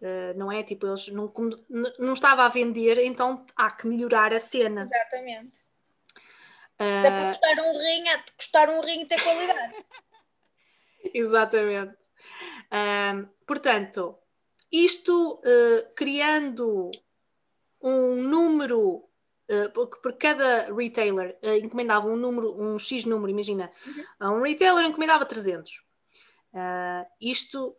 uh, 0.00 0.36
não 0.36 0.50
é? 0.50 0.62
Tipo, 0.62 0.86
eles 0.86 1.08
não, 1.08 1.32
não 1.98 2.12
estava 2.12 2.44
a 2.44 2.48
vender, 2.48 2.98
então 2.98 3.44
há 3.56 3.70
que 3.70 3.86
melhorar 3.86 4.32
a 4.32 4.40
cena. 4.40 4.82
Exatamente. 4.82 5.62
Se 6.78 7.06
é 7.06 7.10
para 7.10 7.28
custar 7.28 7.58
um 7.60 7.78
rim, 7.78 8.08
é 8.08 8.16
de 8.16 8.32
custar 8.32 8.70
um 8.70 8.80
rim 8.80 9.00
e 9.02 9.06
ter 9.06 9.22
qualidade. 9.22 9.74
Exatamente. 11.14 11.96
portanto, 13.46 14.18
isto 14.70 15.40
criando 15.94 16.90
um 17.80 18.16
número 18.16 19.08
Uh, 19.52 19.68
porque 19.72 20.00
por 20.00 20.16
cada 20.16 20.72
retailer 20.72 21.36
uh, 21.42 21.56
encomendava 21.56 22.06
um 22.06 22.16
número, 22.16 22.58
um 22.58 22.78
X 22.78 23.04
número, 23.04 23.28
imagina, 23.28 23.70
uhum. 24.20 24.38
um 24.38 24.42
retailer 24.42 24.86
encomendava 24.86 25.26
300. 25.26 25.82
Uh, 26.52 27.06
isto, 27.20 27.76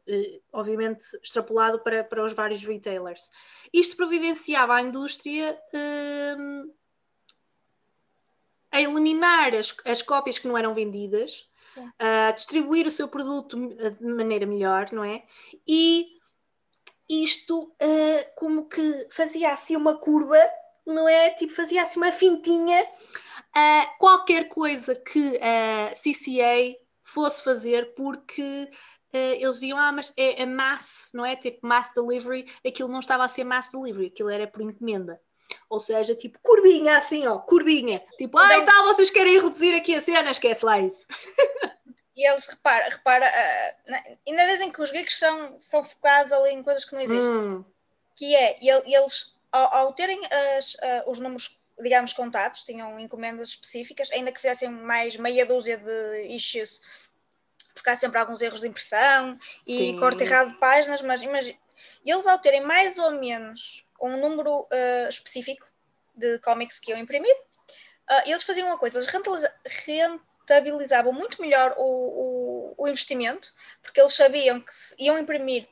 obviamente, 0.52 1.04
extrapolado 1.22 1.80
para, 1.80 2.04
para 2.04 2.24
os 2.24 2.34
vários 2.34 2.64
retailers. 2.66 3.30
Isto 3.72 3.96
providenciava 3.96 4.76
à 4.76 4.82
indústria 4.82 5.58
a 8.72 8.82
eliminar 8.82 9.54
as, 9.54 9.76
as 9.86 10.02
cópias 10.02 10.40
que 10.40 10.48
não 10.48 10.58
eram 10.58 10.74
vendidas, 10.74 11.48
a 12.00 12.32
distribuir 12.32 12.88
o 12.88 12.92
seu 12.92 13.08
produto 13.08 13.56
de 13.56 14.06
maneira 14.06 14.48
melhor, 14.48 14.92
não 14.92 15.04
é? 15.04 15.24
E 15.68 16.08
isto 17.08 17.76
como 18.36 18.68
que 18.68 19.08
fazia 19.12 19.54
assim 19.54 19.76
uma 19.76 19.96
curva 19.96 20.38
não 20.86 21.08
é? 21.08 21.32
Tipo, 21.32 21.54
fazia 21.54 21.82
assim 21.82 22.00
uma 22.00 22.12
fintinha. 22.12 22.84
Uh, 23.56 23.98
qualquer 24.00 24.48
coisa 24.48 24.96
que 24.96 25.40
a 25.40 25.92
CCA 25.92 26.76
fosse 27.14 27.44
fazer, 27.44 27.94
porque 27.94 28.70
uh, 29.14 29.18
eles 29.18 29.56
diziam, 29.56 29.78
ah, 29.78 29.92
mas 29.92 30.14
é, 30.18 30.42
é 30.42 30.46
mass, 30.46 31.12
não 31.14 31.26
é? 31.26 31.36
Tipo, 31.36 31.66
mass 31.66 31.92
delivery, 31.94 32.46
aquilo 32.66 32.90
não 32.90 33.00
estava 33.00 33.26
a 33.26 33.30
ser 33.30 33.44
mass 33.44 33.70
delivery, 33.72 34.08
aquilo 34.08 34.30
era 34.30 34.48
por 34.48 34.62
encomenda. 34.62 35.20
Ou 35.70 35.80
seja, 35.80 36.16
tipo, 36.16 36.40
curvinha 36.42 36.98
assim, 36.98 37.28
ó, 37.28 37.38
curvinha. 37.40 38.02
Tipo, 38.18 38.38
ah, 38.38 38.46
então, 38.46 38.62
então 38.62 38.86
vocês 38.86 39.10
querem 39.10 39.34
reduzir 39.34 39.76
aqui 39.76 39.96
a 39.96 40.02
cena, 40.02 40.32
esquece 40.32 40.66
lá 40.66 40.80
isso. 40.80 41.06
E 42.16 42.28
eles, 42.28 42.46
repara, 42.46 42.90
repara, 42.90 43.26
uh, 43.26 44.14
ainda 44.28 44.46
dizem 44.46 44.72
que 44.72 44.82
os 44.82 44.92
geeks 44.92 45.18
são, 45.18 45.60
são 45.60 45.84
focados 45.84 46.32
ali 46.32 46.52
em 46.52 46.62
coisas 46.62 46.86
que 46.86 46.94
não 46.94 47.02
existem. 47.02 47.36
Hum. 47.36 47.66
Que 48.16 48.36
é, 48.36 48.56
eles 48.62 49.34
ao, 49.54 49.76
ao 49.76 49.94
terem 49.94 50.20
as, 50.58 50.74
uh, 50.74 51.10
os 51.10 51.20
números, 51.20 51.60
digamos, 51.84 52.14
contados, 52.14 52.64
tinham 52.64 53.00
encomendas 53.00 53.50
específicas, 53.50 54.10
ainda 54.12 54.32
que 54.32 54.40
fizessem 54.40 54.70
mais 54.70 55.16
meia 55.18 55.46
dúzia 55.46 55.78
de 55.78 56.28
issues, 56.30 56.82
porque 57.74 57.90
há 57.90 57.96
sempre 57.96 58.20
alguns 58.20 58.42
erros 58.42 58.62
de 58.62 58.68
impressão 58.68 59.38
e 59.68 59.78
Sim. 59.78 60.00
corte 60.00 60.24
errado 60.24 60.52
de 60.52 60.58
páginas, 60.58 61.02
mas 61.02 61.22
imagina, 61.22 61.58
eles 62.06 62.28
ao 62.28 62.40
terem 62.40 62.62
mais 62.62 62.98
ou 62.98 63.12
menos 63.12 63.86
um 64.02 64.18
número 64.18 64.62
uh, 64.62 65.10
específico 65.10 65.66
de 66.16 66.40
cómics 66.40 66.80
que 66.80 66.92
iam 66.92 67.00
imprimir, 67.00 67.36
uh, 67.36 68.22
eles 68.26 68.44
faziam 68.44 68.68
uma 68.68 68.78
coisa, 68.78 69.00
eles 69.00 69.10
rentabilizavam 69.86 71.12
muito 71.12 71.42
melhor 71.42 71.74
o, 71.78 71.84
o, 71.84 72.74
o 72.78 72.88
investimento, 72.88 73.54
porque 73.82 74.00
eles 74.00 74.14
sabiam 74.14 74.60
que 74.60 74.72
iam 75.00 75.18
imprimir 75.18 75.68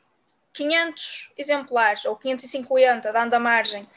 500 0.54 1.32
exemplares 1.38 2.06
ou 2.06 2.16
550, 2.16 3.12
dando 3.12 3.34
a 3.34 3.40
margem, 3.40 3.88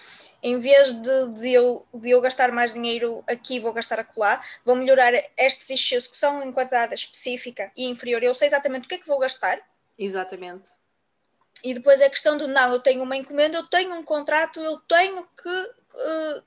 em 0.44 0.59
vez 0.59 0.92
de, 0.92 1.28
de, 1.30 1.52
eu, 1.54 1.87
de 1.94 2.11
eu 2.11 2.20
gastar 2.20 2.52
mais 2.52 2.74
dinheiro 2.74 3.24
aqui, 3.26 3.59
vou 3.59 3.72
gastar 3.72 3.98
acolá, 3.98 4.44
vou 4.62 4.76
melhorar 4.76 5.14
estes 5.38 5.70
issues 5.70 6.07
que 6.07 6.14
são 6.14 6.42
em 6.42 6.52
quantidade 6.52 6.94
específica 6.94 7.72
e 7.74 7.88
inferior. 7.88 8.22
Eu 8.22 8.35
sei 8.35 8.48
exatamente 8.48 8.85
o 8.85 8.88
que 8.88 8.96
é 8.96 8.98
que 8.98 9.07
vou 9.07 9.18
gastar. 9.18 9.59
Exatamente. 9.98 10.68
E 11.64 11.72
depois 11.72 12.02
é 12.02 12.11
questão 12.11 12.37
de, 12.37 12.46
não, 12.46 12.72
eu 12.72 12.78
tenho 12.78 13.02
uma 13.02 13.16
encomenda, 13.16 13.57
eu 13.57 13.66
tenho 13.66 13.94
um 13.94 14.02
contrato, 14.02 14.61
eu 14.61 14.78
tenho 14.80 15.24
que. 15.24 15.48
Uh, 15.48 16.42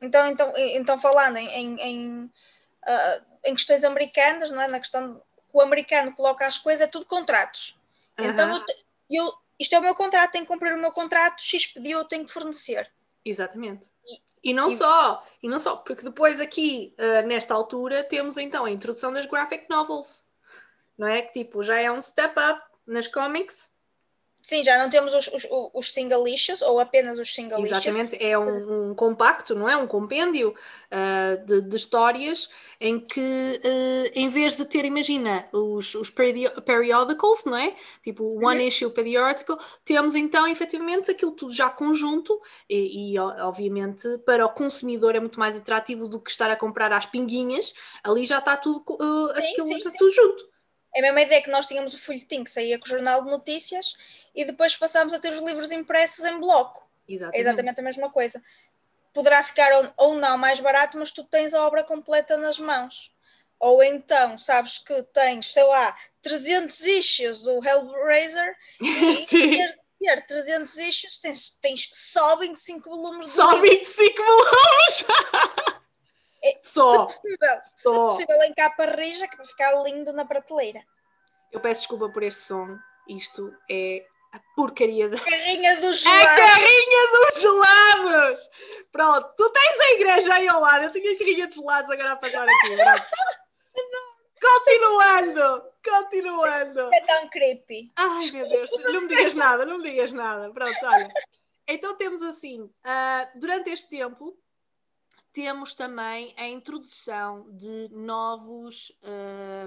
então, 0.00 0.28
então, 0.28 0.52
então, 0.56 0.96
falando 0.96 1.36
em, 1.36 1.48
em, 1.48 1.80
em, 1.80 2.24
uh, 2.24 3.24
em, 3.44 3.56
questões 3.56 3.82
americanas, 3.82 4.52
não 4.52 4.62
é? 4.62 4.68
na 4.68 4.78
questão 4.78 5.14
de, 5.14 5.18
que 5.18 5.52
o 5.52 5.60
americano 5.60 6.12
coloca 6.12 6.46
as 6.46 6.58
coisas, 6.58 6.82
é 6.82 6.86
tudo 6.86 7.06
contratos. 7.06 7.76
Uhum. 8.20 8.26
Então, 8.26 8.48
eu, 8.54 8.64
eu, 9.10 9.32
isto 9.58 9.74
é 9.74 9.80
o 9.80 9.82
meu 9.82 9.96
contrato, 9.96 10.30
tenho 10.30 10.44
que 10.44 10.52
cumprir 10.52 10.74
o 10.74 10.80
meu 10.80 10.92
contrato, 10.92 11.42
X 11.42 11.66
pediu, 11.66 11.98
eu 11.98 12.04
tenho 12.04 12.24
que 12.24 12.32
fornecer. 12.32 12.88
Exatamente. 13.26 13.90
E, 14.04 14.50
e 14.50 14.54
não 14.54 14.68
e... 14.68 14.70
só, 14.70 15.26
e 15.42 15.48
não 15.48 15.58
só, 15.58 15.76
porque 15.76 16.02
depois 16.02 16.40
aqui, 16.40 16.94
uh, 16.96 17.26
nesta 17.26 17.52
altura, 17.52 18.04
temos 18.04 18.36
então 18.36 18.64
a 18.64 18.70
introdução 18.70 19.12
das 19.12 19.26
graphic 19.26 19.68
novels, 19.68 20.24
não 20.96 21.08
é? 21.08 21.22
Que 21.22 21.44
tipo, 21.44 21.64
já 21.64 21.76
é 21.76 21.90
um 21.90 22.00
step 22.00 22.34
up 22.38 22.62
nas 22.86 23.08
comics, 23.08 23.68
Sim, 24.46 24.62
já 24.62 24.78
não 24.78 24.88
temos 24.88 25.12
os, 25.12 25.26
os, 25.26 25.44
os 25.74 25.92
single 25.92 26.28
issues 26.28 26.62
ou 26.62 26.78
apenas 26.78 27.18
os 27.18 27.34
single 27.34 27.66
Exatamente, 27.66 28.16
é 28.24 28.38
um, 28.38 28.90
um, 28.90 28.94
compacto, 28.94 29.56
não 29.56 29.68
é? 29.68 29.76
Um 29.76 29.88
compêndio 29.88 30.50
uh, 30.50 31.44
de, 31.44 31.62
de, 31.62 31.74
histórias 31.74 32.48
em 32.80 33.00
que, 33.00 33.20
uh, 33.20 34.10
em 34.14 34.28
vez 34.28 34.54
de 34.54 34.64
ter, 34.64 34.84
imagina, 34.84 35.48
os, 35.52 35.96
os 35.96 36.10
periodicals, 36.10 37.44
não 37.44 37.56
é? 37.56 37.74
Tipo, 38.04 38.22
one 38.36 38.60
uhum. 38.60 38.68
issue 38.68 38.88
periodical, 38.92 39.58
temos 39.84 40.14
então, 40.14 40.46
efetivamente, 40.46 41.10
aquilo 41.10 41.32
tudo 41.32 41.52
já 41.52 41.68
conjunto 41.68 42.40
e, 42.70 43.14
e, 43.14 43.18
obviamente, 43.18 44.16
para 44.18 44.46
o 44.46 44.50
consumidor 44.50 45.16
é 45.16 45.18
muito 45.18 45.40
mais 45.40 45.56
atrativo 45.56 46.06
do 46.06 46.20
que 46.20 46.30
estar 46.30 46.48
a 46.52 46.54
comprar 46.54 46.92
às 46.92 47.04
pinguinhas. 47.04 47.74
Ali 48.00 48.24
já 48.24 48.38
está 48.38 48.56
tudo, 48.56 48.78
uh, 48.90 49.40
sim, 49.40 49.50
aquilo 49.50 49.66
sim, 49.66 49.76
está 49.78 49.90
sim. 49.90 49.98
tudo 49.98 50.12
junto. 50.12 50.55
É 50.96 51.00
a 51.00 51.02
mesma 51.02 51.20
ideia 51.20 51.42
que 51.42 51.50
nós 51.50 51.66
tínhamos 51.66 51.92
o 51.92 51.98
folhetim 51.98 52.42
que 52.42 52.50
saía 52.50 52.78
com 52.78 52.86
o 52.86 52.88
jornal 52.88 53.22
de 53.22 53.30
notícias 53.30 53.94
e 54.34 54.46
depois 54.46 54.74
passámos 54.74 55.12
a 55.12 55.18
ter 55.18 55.30
os 55.30 55.42
livros 55.42 55.70
impressos 55.70 56.24
em 56.24 56.40
bloco. 56.40 56.88
Exatamente. 57.06 57.36
É 57.36 57.40
exatamente 57.40 57.80
a 57.80 57.82
mesma 57.82 58.10
coisa. 58.10 58.42
Poderá 59.12 59.42
ficar 59.42 59.70
ou, 59.74 59.92
ou 59.98 60.14
não 60.14 60.38
mais 60.38 60.58
barato, 60.58 60.96
mas 60.96 61.10
tu 61.10 61.22
tens 61.22 61.52
a 61.52 61.66
obra 61.66 61.84
completa 61.84 62.38
nas 62.38 62.58
mãos. 62.58 63.12
Ou 63.60 63.82
então, 63.82 64.38
sabes 64.38 64.78
que 64.78 65.02
tens, 65.12 65.52
sei 65.52 65.64
lá, 65.64 65.98
300 66.22 66.82
issues 66.86 67.42
do 67.42 67.62
Hellraiser 67.62 68.56
e 68.80 69.26
ter, 69.26 69.78
ter 70.00 70.26
300 70.26 70.78
issues 70.78 71.18
tens, 71.18 71.58
tens 71.60 71.90
só 71.92 72.36
25 72.36 72.88
volumes. 72.88 73.26
Só 73.26 73.60
25 73.60 74.16
volumes! 74.24 75.04
É, 76.46 76.58
Só. 76.62 77.08
Se 77.08 77.20
possível, 77.20 77.48
Só. 77.76 77.92
se 77.92 78.24
possível 78.26 78.42
em 78.44 78.54
capa 78.54 78.86
rija, 78.86 79.26
que 79.26 79.34
é 79.34 79.36
para 79.36 79.46
ficar 79.46 79.82
lindo 79.82 80.12
na 80.12 80.24
prateleira. 80.24 80.84
Eu 81.52 81.60
peço 81.60 81.80
desculpa 81.80 82.08
por 82.08 82.22
este 82.22 82.42
som. 82.42 82.78
Isto 83.08 83.52
é 83.70 84.04
a 84.32 84.40
porcaria 84.54 85.08
da. 85.08 85.18
Carrinha 85.18 85.76
dos 85.80 86.00
gelados! 86.00 86.26
A 86.26 86.36
carrinha 86.36 87.10
dos 87.12 87.40
gelados! 87.40 88.50
Pronto, 88.92 89.34
tu 89.36 89.50
tens 89.50 89.80
a 89.80 89.92
igreja 89.92 90.34
aí 90.34 90.48
ao 90.48 90.60
lado, 90.60 90.84
eu 90.84 90.92
tenho 90.92 91.14
a 91.14 91.18
carrinha 91.18 91.46
de 91.46 91.54
gelados 91.54 91.90
agora 91.90 92.12
a 92.12 92.16
passar 92.16 92.44
aqui. 92.44 92.76
Continuando! 94.38 95.64
Continuando! 95.84 96.94
É 96.94 97.00
tão 97.00 97.28
creepy. 97.28 97.90
Ai 97.96 98.30
meu 98.32 98.48
Deus, 98.48 98.70
não 98.84 99.00
me 99.02 99.08
digas 99.08 99.34
nada, 99.34 99.64
não 99.64 99.78
me 99.78 99.90
digas 99.90 100.12
nada. 100.12 100.52
Pronto, 100.52 100.76
olha. 100.84 101.08
Então 101.68 101.96
temos 101.96 102.22
assim, 102.22 102.62
uh, 102.62 103.38
durante 103.40 103.70
este 103.70 103.88
tempo, 103.88 104.36
temos 105.36 105.74
também 105.74 106.32
a 106.38 106.48
introdução 106.48 107.46
de 107.50 107.90
novos 107.92 108.90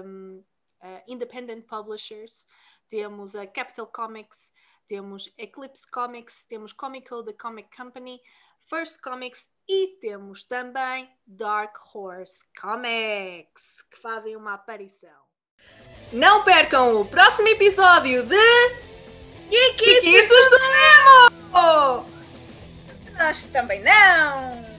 um, 0.04 0.38
uh, 0.38 0.44
eh, 0.82 1.04
independent 1.06 1.64
publishers. 1.64 2.44
Temos 2.88 3.36
a 3.36 3.46
Capital 3.46 3.86
Comics, 3.86 4.50
temos 4.88 5.32
Eclipse 5.38 5.88
Comics, 5.88 6.44
temos 6.46 6.72
Comico, 6.72 7.22
The 7.22 7.34
Comic 7.34 7.68
Company, 7.76 8.20
First 8.68 9.00
Comics 9.00 9.48
e 9.68 9.96
temos 10.00 10.44
também 10.44 11.08
Dark 11.24 11.76
Horse 11.94 12.44
Comics, 12.60 13.82
que 13.92 14.00
fazem 14.02 14.34
uma 14.34 14.54
aparição. 14.54 15.20
Não 16.12 16.42
percam 16.42 17.00
o 17.00 17.06
próximo 17.06 17.46
episódio 17.46 18.26
de 18.26 18.36
Geekices 19.48 20.50
do 20.50 20.58
Nemo! 20.58 22.10
Nós 23.16 23.46
também 23.46 23.80
não! 23.84 24.69